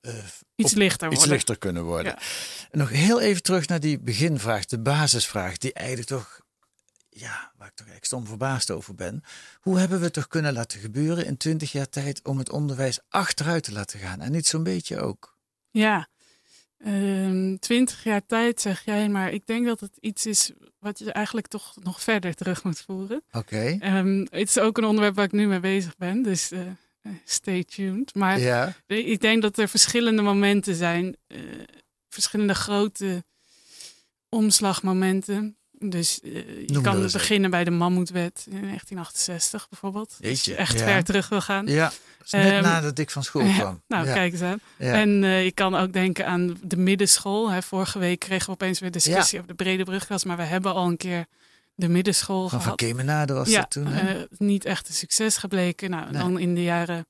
eh, 0.00 0.12
Iets 0.54 0.74
lichter 0.74 1.06
iets 1.06 1.16
worden. 1.16 1.34
lichter 1.34 1.58
kunnen 1.58 1.84
worden. 1.84 2.12
Ja. 2.12 2.78
Nog 2.78 2.88
heel 2.90 3.20
even 3.20 3.42
terug 3.42 3.66
naar 3.68 3.80
die 3.80 3.98
beginvraag, 4.00 4.64
de 4.64 4.78
basisvraag, 4.78 5.56
die 5.58 5.72
eigenlijk 5.72 6.08
toch, 6.08 6.40
ja, 7.18 7.52
waar 7.56 7.68
ik 7.68 7.74
toch 7.74 7.86
eigenlijk 7.86 8.04
stom 8.04 8.26
verbaasd 8.26 8.70
over 8.70 8.94
ben. 8.94 9.22
Hoe 9.60 9.78
hebben 9.78 9.98
we 9.98 10.04
het 10.04 10.12
toch 10.12 10.26
kunnen 10.26 10.52
laten 10.52 10.80
gebeuren 10.80 11.26
in 11.26 11.36
twintig 11.36 11.72
jaar 11.72 11.88
tijd 11.88 12.24
om 12.24 12.38
het 12.38 12.50
onderwijs 12.50 12.98
achteruit 13.08 13.62
te 13.64 13.72
laten 13.72 13.98
gaan? 13.98 14.20
En 14.20 14.32
niet 14.32 14.46
zo'n 14.46 14.62
beetje 14.62 15.00
ook. 15.00 15.36
Ja, 15.70 16.08
Ehm, 16.78 17.56
twintig 17.56 18.04
jaar 18.04 18.26
tijd 18.26 18.60
zeg 18.60 18.84
jij, 18.84 19.08
maar 19.08 19.32
ik 19.32 19.46
denk 19.46 19.66
dat 19.66 19.80
het 19.80 19.96
iets 20.00 20.26
is 20.26 20.50
wat 20.78 20.98
je 20.98 21.12
eigenlijk 21.12 21.46
toch 21.46 21.74
nog 21.82 22.02
verder 22.02 22.34
terug 22.34 22.64
moet 22.64 22.80
voeren. 22.80 23.22
Oké. 23.32 23.76
Ehm, 23.80 24.18
het 24.20 24.48
is 24.48 24.58
ook 24.58 24.78
een 24.78 24.84
onderwerp 24.84 25.14
waar 25.14 25.24
ik 25.24 25.32
nu 25.32 25.46
mee 25.46 25.60
bezig 25.60 25.96
ben, 25.96 26.22
dus 26.22 26.50
eh, 26.50 26.60
eh, 26.66 27.12
stay 27.24 27.64
tuned. 27.64 28.14
Maar 28.14 28.38
Ja. 28.40 28.74
ik 28.86 29.20
denk 29.20 29.42
dat 29.42 29.58
er 29.58 29.68
verschillende 29.68 30.22
momenten 30.22 30.74
zijn, 30.74 31.16
eh, 31.26 31.38
verschillende 32.08 32.54
grote 32.54 33.24
omslagmomenten. 34.28 35.56
Dus 35.78 36.20
eh, 36.20 36.32
je 36.34 36.64
Noem 36.66 36.82
kan 36.82 37.02
beginnen 37.12 37.50
bij 37.50 37.64
de 37.64 37.70
Mammoetwet 37.70 38.44
in 38.50 38.60
1968 38.60 39.68
bijvoorbeeld. 39.68 40.16
Als 40.24 40.44
je 40.44 40.54
echt 40.54 40.78
ja. 40.78 40.84
ver 40.84 41.04
terug 41.04 41.28
wil 41.28 41.40
gaan. 41.40 41.66
Ja, 41.66 41.84
dat 41.84 41.94
is 42.26 42.30
net 42.30 42.52
Ehm, 42.52 42.62
nadat 42.62 42.98
ik 42.98 43.10
van 43.10 43.24
school 43.24 43.42
ja, 43.46 43.58
kwam. 43.58 43.82
nou, 43.88 44.06
Ja. 44.06 44.12
kijk 44.12 44.32
eens 44.32 44.42
aan. 44.42 44.60
En 44.78 45.24
eh, 45.24 45.44
je 45.44 45.52
kan 45.52 45.74
ook 45.74 45.92
denken 45.92 46.26
aan 46.26 46.58
de 46.62 46.76
middenschool. 46.76 47.50
Hè. 47.50 47.62
Vorige 47.62 47.98
week 47.98 48.18
kregen 48.20 48.46
we 48.46 48.52
opeens 48.52 48.78
weer 48.80 48.90
discussie 48.90 49.38
over 49.38 49.50
de 49.50 49.56
brede 49.62 49.84
brugklas. 49.84 50.24
Maar 50.24 50.36
we 50.36 50.42
hebben 50.42 50.74
al 50.74 50.86
een 50.86 50.96
keer 50.96 51.26
de 51.74 51.88
middenschool 51.88 52.40
Van 52.40 52.50
Van 52.50 52.60
gehad. 52.60 52.76
Kemenade 52.76 53.32
was 53.32 53.50
dat 53.52 53.70
toen. 53.70 53.86
hè? 53.86 54.18
eh, 54.18 54.22
niet 54.38 54.64
echt 54.64 54.88
een 54.88 54.94
succes 54.94 55.36
gebleken. 55.36 55.90
Nou, 55.90 56.10
Nee. 56.12 56.22
dan 56.22 56.38
in 56.38 56.54
de 56.54 56.62
jaren 56.62 57.06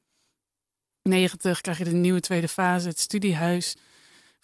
negentig 1.03 1.61
krijg 1.61 1.79
je 1.79 1.85
de 1.85 1.93
nieuwe 1.93 2.21
tweede 2.21 2.49
fase, 2.49 2.89
het 2.89 3.01
studiehuis. 3.01 3.77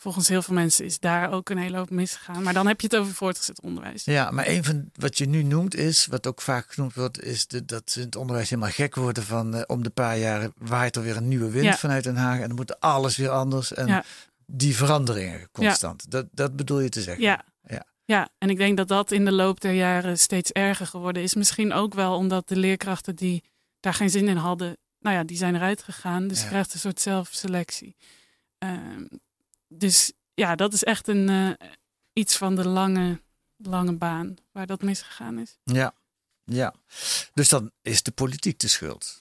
Volgens 0.03 0.29
heel 0.29 0.43
veel 0.43 0.55
mensen 0.55 0.85
is 0.85 0.99
daar 0.99 1.33
ook 1.33 1.49
een 1.51 1.59
hele 1.59 1.77
hoop 1.77 1.91
misgegaan. 1.91 2.43
Maar 2.43 2.53
dan 2.53 2.67
heb 2.67 2.81
je 2.81 2.87
het 2.87 2.97
over 2.97 3.15
voortgezet 3.15 3.61
onderwijs. 3.61 4.05
Ja, 4.05 4.31
maar 4.31 4.47
een 4.47 4.65
van 4.65 4.91
wat 4.93 5.19
je 5.19 5.27
nu 5.27 5.43
noemt 5.43 5.75
is, 5.75 6.07
wat 6.07 6.27
ook 6.27 6.41
vaak 6.41 6.73
genoemd 6.73 6.95
wordt, 6.95 7.23
is 7.23 7.47
de, 7.47 7.65
dat 7.65 7.91
ze 7.91 7.99
in 8.01 8.05
het 8.07 8.17
onderwijs 8.17 8.51
helemaal 8.51 8.71
gek 8.71 8.95
worden 8.95 9.23
van 9.23 9.55
eh, 9.55 9.62
om 9.67 9.83
de 9.83 9.91
paar 9.91 10.19
jaren 10.19 10.53
waait 10.59 10.97
er 10.97 11.03
weer 11.03 11.17
een 11.17 11.29
nieuwe 11.29 11.51
wind 11.51 11.65
Ja. 11.65 11.77
vanuit 11.77 12.05
Den 12.05 12.17
Haag 12.17 12.41
en 12.41 12.47
dan 12.47 12.57
moet 12.57 12.81
alles 12.81 13.17
weer 13.17 13.29
anders 13.31 13.73
en 13.75 13.87
Ja. 13.87 14.05
die 14.47 14.77
veranderingen 14.77 15.49
constant. 15.53 16.11
Dat, 16.11 16.27
dat 16.33 16.57
bedoel 16.57 16.81
je 16.81 16.88
te 16.88 17.03
zeggen. 17.03 17.23
Ja. 17.25 17.45
Ja. 17.67 17.85
Ja, 18.05 18.29
en 18.38 18.51
ik 18.51 18.57
denk 18.57 18.77
dat 18.77 18.88
dat 18.88 19.11
in 19.11 19.25
de 19.25 19.33
loop 19.33 19.61
der 19.61 19.73
jaren 19.73 20.19
steeds 20.19 20.51
erger 20.53 20.87
geworden 20.87 21.23
is. 21.23 21.35
Misschien 21.35 21.73
ook 21.73 21.95
wel 21.95 22.17
omdat 22.17 22.49
de 22.49 22.57
leerkrachten 22.57 23.17
die 23.17 23.45
daar 23.81 23.95
geen 23.95 24.11
zin 24.11 24.29
in 24.29 24.37
hadden, 24.37 24.77
nou 24.99 25.17
ja, 25.17 25.25
die 25.25 25.37
zijn 25.37 25.55
eruit 25.55 25.83
gegaan. 25.83 26.29
Dus 26.29 26.43
je 26.43 26.49
krijgt 26.49 26.75
een 26.75 26.81
soort 26.81 27.01
zelfselectie. 27.01 27.97
Ehm, 28.59 29.05
dus 29.78 30.12
ja, 30.35 30.54
dat 30.54 30.72
is 30.72 30.85
echt 30.85 31.08
een, 31.08 31.28
eh, 31.28 31.68
iets 32.12 32.37
van 32.37 32.54
de 32.54 32.68
lange, 32.68 33.20
lange 33.56 33.92
baan 33.96 34.37
waar 34.52 34.66
dat 34.66 34.82
misgegaan 34.82 35.38
is. 35.38 35.58
Ja. 35.64 35.94
ja. 36.44 36.74
Dus 37.35 37.48
dan 37.48 37.70
is 37.82 38.02
de 38.02 38.11
politiek 38.11 38.58
de 38.58 38.68
schuld. 38.68 39.20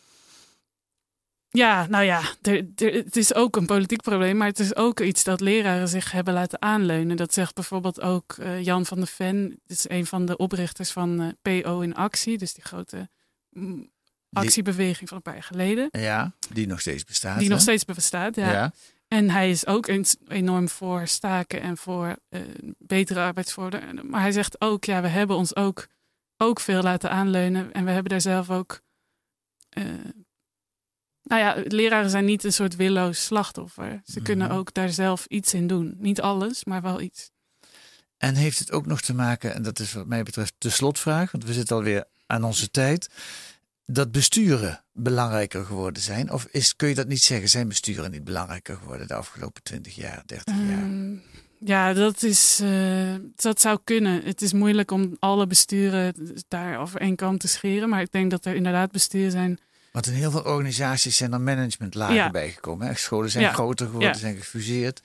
Ja, 1.49 1.87
nou 1.87 2.03
ja, 2.03 2.21
er, 2.41 2.65
er- 2.75 2.93
het 2.93 3.15
is 3.17 3.33
ook 3.33 3.55
een 3.55 3.65
politiek 3.65 4.01
probleem, 4.01 4.37
maar 4.37 4.47
het 4.47 4.59
is 4.59 4.75
ook 4.75 4.99
iets 4.99 5.23
dat 5.23 5.39
leraren 5.41 5.87
zich 5.87 6.11
hebben 6.11 6.33
laten 6.33 6.61
aanleunen. 6.61 7.17
Dat 7.17 7.33
zegt 7.33 7.53
bijvoorbeeld 7.55 8.01
ook 8.01 8.33
eh, 8.39 8.63
Jan 8.63 8.85
van 8.85 8.97
der 8.97 9.07
Ven, 9.07 9.59
is 9.67 9.89
een 9.89 10.05
van 10.05 10.25
de 10.25 10.37
oprichters 10.37 10.91
van 10.91 11.21
eh, 11.41 11.61
PO 11.61 11.79
in 11.79 11.95
Actie, 11.95 12.37
dus 12.37 12.53
die 12.53 12.63
grote 12.63 13.09
mm, 13.49 13.91
actiebeweging 14.31 15.07
van 15.09 15.17
een 15.17 15.23
paar 15.23 15.33
jaar 15.33 15.43
geleden, 15.43 15.87
Ja, 15.91 16.33
die 16.49 16.67
nog 16.67 16.79
steeds 16.79 17.03
bestaat. 17.03 17.37
die 17.37 17.47
hè? 17.47 17.53
nog 17.53 17.61
steeds 17.61 17.85
bestaat. 17.85 18.35
Ja. 18.35 18.51
Ja. 18.51 18.73
En 19.11 19.29
hij 19.29 19.49
is 19.49 19.67
ook 19.67 19.87
enorm 20.27 20.69
voor 20.69 21.07
staken 21.07 21.61
en 21.61 21.77
voor 21.77 22.15
eh, 22.29 22.41
betere 22.77 23.19
arbeidsvoorwaarden. 23.19 24.09
Maar 24.09 24.21
hij 24.21 24.31
zegt 24.31 24.61
ook, 24.61 24.85
ja, 24.85 25.01
we 25.01 25.07
hebben 25.07 25.35
ons 25.35 25.55
ook, 25.55 25.87
ook 26.37 26.59
veel 26.59 26.81
laten 26.81 27.09
aanleunen 27.11 27.71
en 27.71 27.85
we 27.85 27.91
hebben 27.91 28.11
daar 28.11 28.21
zelf 28.21 28.49
ook 28.49 28.81
eh, 29.69 29.83
nou 31.23 31.41
ja, 31.41 31.55
leraren 31.67 32.09
zijn 32.09 32.25
niet 32.25 32.43
een 32.43 32.53
soort 32.53 32.75
willoos 32.75 33.23
slachtoffer. 33.25 34.01
Ze 34.05 34.21
kunnen 34.21 34.47
Mhm. 34.47 34.57
ook 34.57 34.73
daar 34.73 34.89
zelf 34.89 35.25
iets 35.25 35.53
in 35.53 35.67
doen. 35.67 35.95
Niet 35.97 36.21
alles, 36.21 36.65
maar 36.65 36.81
wel 36.81 37.01
iets. 37.01 37.31
En 38.17 38.35
heeft 38.35 38.59
het 38.59 38.71
ook 38.71 38.85
nog 38.85 39.01
te 39.01 39.13
maken, 39.13 39.53
en 39.53 39.63
dat 39.63 39.79
is 39.79 39.93
wat 39.93 40.07
mij 40.07 40.23
betreft 40.23 40.53
de 40.57 40.69
slotvraag, 40.69 41.31
want 41.31 41.43
we 41.45 41.53
zitten 41.53 41.75
alweer 41.75 42.05
aan 42.25 42.43
onze 42.43 42.69
tijd, 42.71 43.09
dat 43.91 44.11
besturen 44.11 44.83
belangrijker 44.93 45.65
geworden 45.65 46.01
zijn? 46.03 46.31
Of 46.31 46.47
is, 46.51 46.75
kun 46.75 46.87
je 46.87 46.95
dat 46.95 47.07
niet 47.07 47.23
zeggen? 47.23 47.49
Zijn 47.49 47.67
besturen 47.67 48.11
niet 48.11 48.23
belangrijker 48.23 48.75
geworden 48.77 49.07
de 49.07 49.13
afgelopen 49.13 49.63
20 49.63 49.95
jaar, 49.95 50.23
30 50.25 50.55
jaar? 50.55 50.79
Ehm, 50.81 51.13
ja, 51.59 51.93
dat, 51.93 52.23
is, 52.23 52.59
eh, 52.63 53.15
dat 53.35 53.61
zou 53.61 53.79
kunnen. 53.83 54.21
Het 54.23 54.41
is 54.41 54.53
moeilijk 54.53 54.91
om 54.91 55.15
alle 55.19 55.47
besturen 55.47 56.13
daar 56.47 56.79
over 56.79 57.01
één 57.01 57.15
kant 57.15 57.39
te 57.39 57.47
scheren. 57.47 57.89
Maar 57.89 58.01
ik 58.01 58.11
denk 58.11 58.31
dat 58.31 58.45
er 58.45 58.55
inderdaad 58.55 58.91
besturen 58.91 59.31
zijn. 59.31 59.59
Want 59.91 60.07
in 60.07 60.13
heel 60.13 60.31
veel 60.31 60.43
organisaties 60.43 61.17
zijn 61.17 61.33
er 61.33 61.41
managementlagen 61.41 62.15
Ja. 62.15 62.31
bijgekomen. 62.31 62.87
Hè? 62.87 62.93
Scholen 62.95 63.29
zijn 63.31 63.43
Ja. 63.43 63.53
groter 63.53 63.85
geworden, 63.85 64.09
Ja. 64.09 64.17
zijn 64.17 64.37
gefuseerd. 64.37 65.01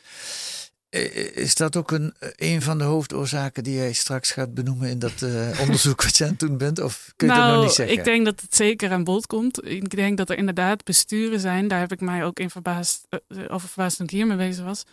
Eh, 0.88 1.36
Is 1.36 1.54
dat 1.54 1.76
ook 1.76 1.90
een, 1.90 2.14
een 2.36 2.62
van 2.62 2.78
de 2.78 2.84
hoofdoorzaken 2.84 3.64
die 3.64 3.74
jij 3.74 3.92
straks 3.92 4.30
gaat 4.30 4.54
benoemen 4.54 4.88
in 4.88 4.98
dat 4.98 5.22
eh, 5.22 5.60
onderzoek 5.60 6.02
wat 6.02 6.16
je 6.16 6.24
aan 6.24 6.30
het 6.30 6.38
doen 6.38 6.58
bent? 6.58 6.80
Of 6.80 7.12
kun 7.16 7.28
je 7.28 7.32
nou, 7.34 7.46
dat 7.46 7.56
nog 7.56 7.66
niet 7.66 7.74
zeggen? 7.74 7.98
ik 7.98 8.04
denk 8.04 8.24
dat 8.24 8.40
het 8.40 8.54
zeker 8.54 8.90
aan 8.90 9.04
bod 9.04 9.26
komt. 9.26 9.66
Ik 9.66 9.96
denk 9.96 10.16
dat 10.16 10.30
er 10.30 10.36
inderdaad 10.36 10.84
besturen 10.84 11.40
zijn. 11.40 11.68
Daar 11.68 11.80
heb 11.80 11.92
ik 11.92 12.00
mij 12.00 12.24
ook 12.24 12.38
in 12.38 12.50
verbaasd, 12.50 13.06
eh, 13.08 13.18
over 13.48 13.68
verbaasd 13.68 13.96
toen 13.96 14.06
ik 14.06 14.12
hiermee 14.12 14.36
bezig 14.36 14.64
was. 14.64 14.84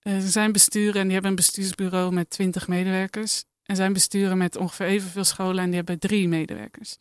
Eh, 0.00 0.14
er 0.14 0.30
zijn 0.30 0.52
besturen 0.52 0.94
en 0.94 1.02
die 1.02 1.12
hebben 1.12 1.30
een 1.30 1.36
bestuursbureau 1.36 2.12
met 2.12 2.30
20 2.30 2.68
medewerkers. 2.68 3.44
En 3.64 3.76
zijn 3.76 3.92
besturen 3.92 4.38
met 4.38 4.56
ongeveer 4.56 4.86
evenveel 4.86 5.24
scholen 5.24 5.58
en 5.58 5.66
die 5.66 5.76
hebben 5.76 5.98
drie 5.98 6.28
medewerkers. 6.28 6.96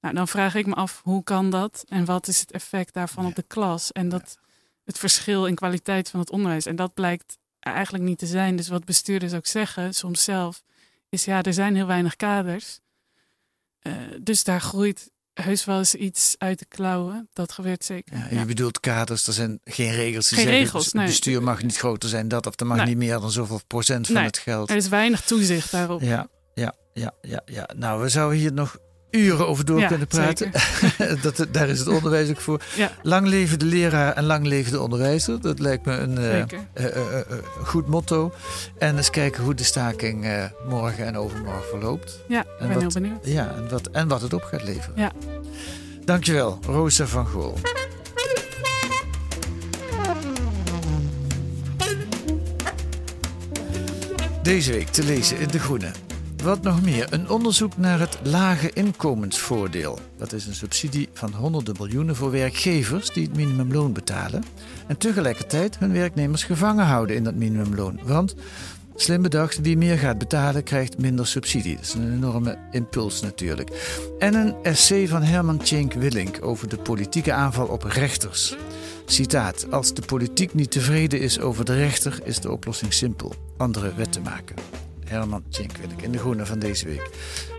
Nou, 0.00 0.14
dan 0.14 0.28
vraag 0.28 0.54
ik 0.54 0.66
me 0.66 0.74
af, 0.74 1.00
hoe 1.04 1.22
kan 1.22 1.50
dat? 1.50 1.84
En 1.88 2.04
wat 2.04 2.28
is 2.28 2.40
het 2.40 2.52
effect 2.52 2.94
daarvan 2.94 3.26
op 3.26 3.34
de 3.34 3.44
klas? 3.46 3.92
En 3.92 4.08
dat 4.08 4.38
het 4.84 4.98
verschil 4.98 5.46
in 5.46 5.54
kwaliteit 5.54 6.10
van 6.10 6.20
het 6.20 6.30
onderwijs. 6.30 6.66
En 6.66 6.76
dat 6.76 6.94
blijkt 6.94 7.38
eigenlijk 7.60 8.04
niet 8.04 8.18
te 8.18 8.26
zijn. 8.26 8.56
Dus 8.56 8.68
wat 8.68 8.84
bestuurders 8.84 9.32
ook 9.32 9.46
zeggen, 9.46 9.94
soms 9.94 10.24
zelf, 10.24 10.62
is 11.08 11.24
ja, 11.24 11.42
er 11.42 11.52
zijn 11.52 11.74
heel 11.74 11.86
weinig 11.86 12.16
kaders. 12.16 12.80
Eh, 13.80 13.92
dus 14.22 14.44
daar 14.44 14.60
groeit 14.60 15.10
heus 15.34 15.64
wel 15.64 15.78
eens 15.78 15.94
iets 15.94 16.34
uit 16.38 16.58
de 16.58 16.66
klauwen. 16.66 17.28
Dat 17.32 17.52
gebeurt 17.52 17.84
zeker. 17.84 18.16
Ja, 18.16 18.26
Ja. 18.30 18.38
Je 18.40 18.44
bedoelt 18.46 18.80
kaders, 18.80 19.26
er 19.26 19.32
zijn 19.32 19.60
geen 19.64 19.92
regels 19.92 20.28
die 20.28 20.38
Geen 20.38 20.46
zeggen, 20.46 20.62
regels, 20.64 20.84
het 20.84 20.94
nee. 20.94 21.06
bestuur 21.06 21.42
mag 21.42 21.62
niet 21.62 21.76
groter 21.76 22.08
zijn 22.08 22.28
dat 22.28 22.46
of 22.46 22.60
er 22.60 22.66
mag 22.66 22.76
Nee. 22.76 22.86
niet 22.86 22.96
meer 22.96 23.20
dan 23.20 23.30
zoveel 23.30 23.60
procent 23.66 24.06
van 24.06 24.14
Nee, 24.14 24.24
het 24.24 24.38
geld. 24.38 24.70
Er 24.70 24.76
is 24.76 24.88
weinig 24.88 25.20
toezicht 25.20 25.70
daarop. 25.70 26.00
Ja, 26.00 26.28
ja, 26.54 26.74
ja, 26.92 27.12
ja, 27.22 27.42
ja. 27.44 27.68
Nou, 27.76 28.02
we 28.02 28.08
zouden 28.08 28.38
hier 28.38 28.52
nog 28.52 28.78
uren 29.10 29.46
over 29.48 29.64
door 29.64 29.80
Ja, 29.80 29.86
kunnen 29.86 30.06
praten. 30.06 30.50
dat, 31.22 31.46
daar 31.50 31.68
is 31.68 31.78
het 31.78 31.88
onderwijs 31.88 32.30
ook 32.30 32.40
voor. 32.40 32.60
Ja. 32.76 32.92
Lang 33.02 33.26
leven 33.26 33.58
de 33.58 33.64
leraar 33.64 34.12
en 34.14 34.24
lang 34.24 34.46
leven 34.46 34.72
de 34.72 34.80
onderwijzer. 34.80 35.40
Dat 35.40 35.58
lijkt 35.58 35.84
me 35.84 35.92
een 35.96 36.18
eh, 36.18 36.38
eh, 36.40 36.48
eh, 36.74 37.20
goed 37.64 37.86
motto. 37.88 38.32
En 38.78 38.96
eens 38.96 39.10
kijken 39.10 39.42
hoe 39.42 39.54
de 39.54 39.64
staking 39.64 40.26
morgen 40.68 41.06
en 41.06 41.16
overmorgen 41.16 41.68
verloopt. 41.70 42.18
Ja, 42.28 42.40
ik 42.40 42.46
En 42.58 42.68
ben 42.68 42.68
wat- 42.68 42.80
heel 42.92 43.02
benieuwd. 43.02 43.26
Ja, 43.26 43.54
en 43.56 43.68
wat, 43.68 43.86
en 43.86 44.08
wat 44.08 44.20
het 44.22 44.32
op 44.32 44.42
gaat 44.42 44.62
leveren. 44.64 44.92
Ja. 44.96 45.12
Dankjewel, 46.04 46.58
Rosa 46.66 47.06
van 47.06 47.26
Gool. 47.26 47.54
Deze 54.42 54.72
week 54.72 54.88
te 54.88 55.04
lezen 55.04 55.38
in 55.38 55.48
De 55.48 55.58
Groene. 55.58 55.90
Wat 56.42 56.62
nog 56.62 56.82
meer, 56.82 57.12
een 57.12 57.28
onderzoek 57.28 57.76
naar 57.76 57.98
het 57.98 58.18
lage 58.22 58.70
inkomensvoordeel. 58.72 59.98
Dat 60.16 60.32
is 60.32 60.46
een 60.46 60.54
subsidie 60.54 61.08
van 61.12 61.32
honderden 61.32 61.74
miljoenen 61.78 62.16
voor 62.16 62.30
werkgevers 62.30 63.10
die 63.10 63.24
het 63.24 63.36
minimumloon 63.36 63.92
betalen. 63.92 64.44
En 64.86 64.96
tegelijkertijd 64.96 65.78
hun 65.78 65.92
werknemers 65.92 66.44
gevangen 66.44 66.84
houden 66.84 67.16
in 67.16 67.24
dat 67.24 67.34
minimumloon. 67.34 68.00
Want, 68.02 68.34
slim 68.94 69.22
bedacht, 69.22 69.60
wie 69.60 69.76
meer 69.76 69.98
gaat 69.98 70.18
betalen 70.18 70.62
krijgt 70.62 70.98
minder 70.98 71.26
subsidie. 71.26 71.74
Dat 71.74 71.84
is 71.84 71.94
een 71.94 72.12
enorme 72.12 72.58
impuls 72.70 73.20
natuurlijk. 73.20 73.70
En 74.18 74.34
een 74.34 74.54
essay 74.62 75.08
van 75.08 75.22
Herman 75.22 75.58
Tjenk 75.58 75.92
Willink 75.92 76.38
over 76.42 76.68
de 76.68 76.78
politieke 76.78 77.32
aanval 77.32 77.66
op 77.66 77.82
rechters. 77.82 78.56
Citaat: 79.06 79.66
Als 79.70 79.94
de 79.94 80.02
politiek 80.02 80.54
niet 80.54 80.70
tevreden 80.70 81.20
is 81.20 81.40
over 81.40 81.64
de 81.64 81.74
rechter, 81.74 82.20
is 82.24 82.40
de 82.40 82.50
oplossing 82.50 82.92
simpel: 82.92 83.34
andere 83.56 83.94
wetten 83.94 84.22
maken. 84.22 84.56
Herman 85.10 85.42
Tjenk 85.48 85.76
Willink 85.76 86.02
in 86.02 86.12
de 86.12 86.18
Groene 86.18 86.46
van 86.46 86.58
deze 86.58 86.86
week. 86.86 87.10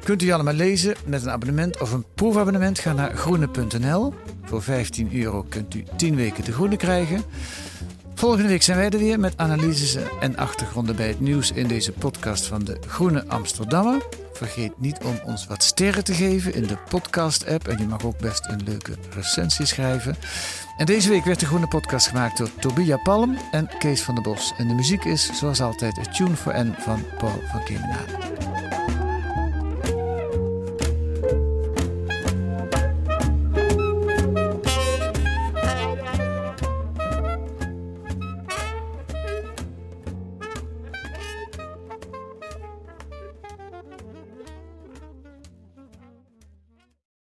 Kunt 0.04 0.22
u 0.22 0.32
allemaal 0.32 0.54
lezen 0.54 0.96
met 1.06 1.22
een 1.22 1.30
abonnement 1.30 1.82
of 1.82 1.92
een 1.92 2.06
proefabonnement? 2.16 2.80
Ga 2.80 2.94
naar 2.94 3.16
groene.nl. 3.16 4.14
Voor 4.44 4.62
15 4.62 5.10
euro 5.14 5.46
kunt 5.50 5.74
u 5.74 5.84
10 5.96 6.16
weken 6.16 6.44
de 6.44 6.52
Groene 6.52 6.78
krijgen. 6.78 7.24
Volgende 8.16 8.48
week 8.48 8.62
zijn 8.62 8.78
wij 8.78 8.90
er 8.90 8.98
weer 8.98 9.20
met 9.20 9.34
analyses 9.38 9.98
en 10.20 10.38
achtergronden 10.38 10.96
bij 10.96 11.08
het 11.08 11.20
nieuws 11.20 11.52
in 11.52 11.68
deze 11.68 11.92
podcast 11.92 12.46
van 12.46 12.64
de 12.64 12.78
Groene 12.88 13.28
Amsterdammer. 13.28 14.02
Vergeet 14.42 14.80
niet 14.80 14.98
om 15.04 15.20
ons 15.26 15.48
wat 15.48 15.64
sterren 15.64 16.04
te 16.04 16.14
geven 16.14 16.54
in 16.54 16.68
de 16.68 16.78
podcast-app. 16.90 17.68
En 17.68 17.78
je 17.78 17.86
mag 17.86 18.04
ook 18.04 18.18
best 18.18 18.46
een 18.48 18.64
leuke 18.64 18.94
recensie 19.14 19.66
schrijven. 19.66 20.16
En 20.78 20.86
deze 20.86 21.10
week 21.10 21.24
werd 21.24 21.40
de 21.40 21.46
Groene 21.46 21.68
Podcast 21.68 22.08
gemaakt 22.08 22.38
door 22.38 22.50
Tobia 22.60 22.98
Palm 22.98 23.38
en 23.52 23.70
Kees 23.80 24.02
van 24.02 24.16
der 24.16 24.24
Bos. 24.24 24.54
En 24.58 24.68
de 24.68 24.74
muziek 24.74 25.04
is, 25.04 25.30
zoals 25.34 25.62
altijd, 25.62 25.98
A 25.98 26.12
Tune 26.12 26.36
for 26.36 26.66
N 26.66 26.76
van 26.78 27.04
Paul 27.18 27.42
van 27.52 27.64
Kemenade. 27.64 28.51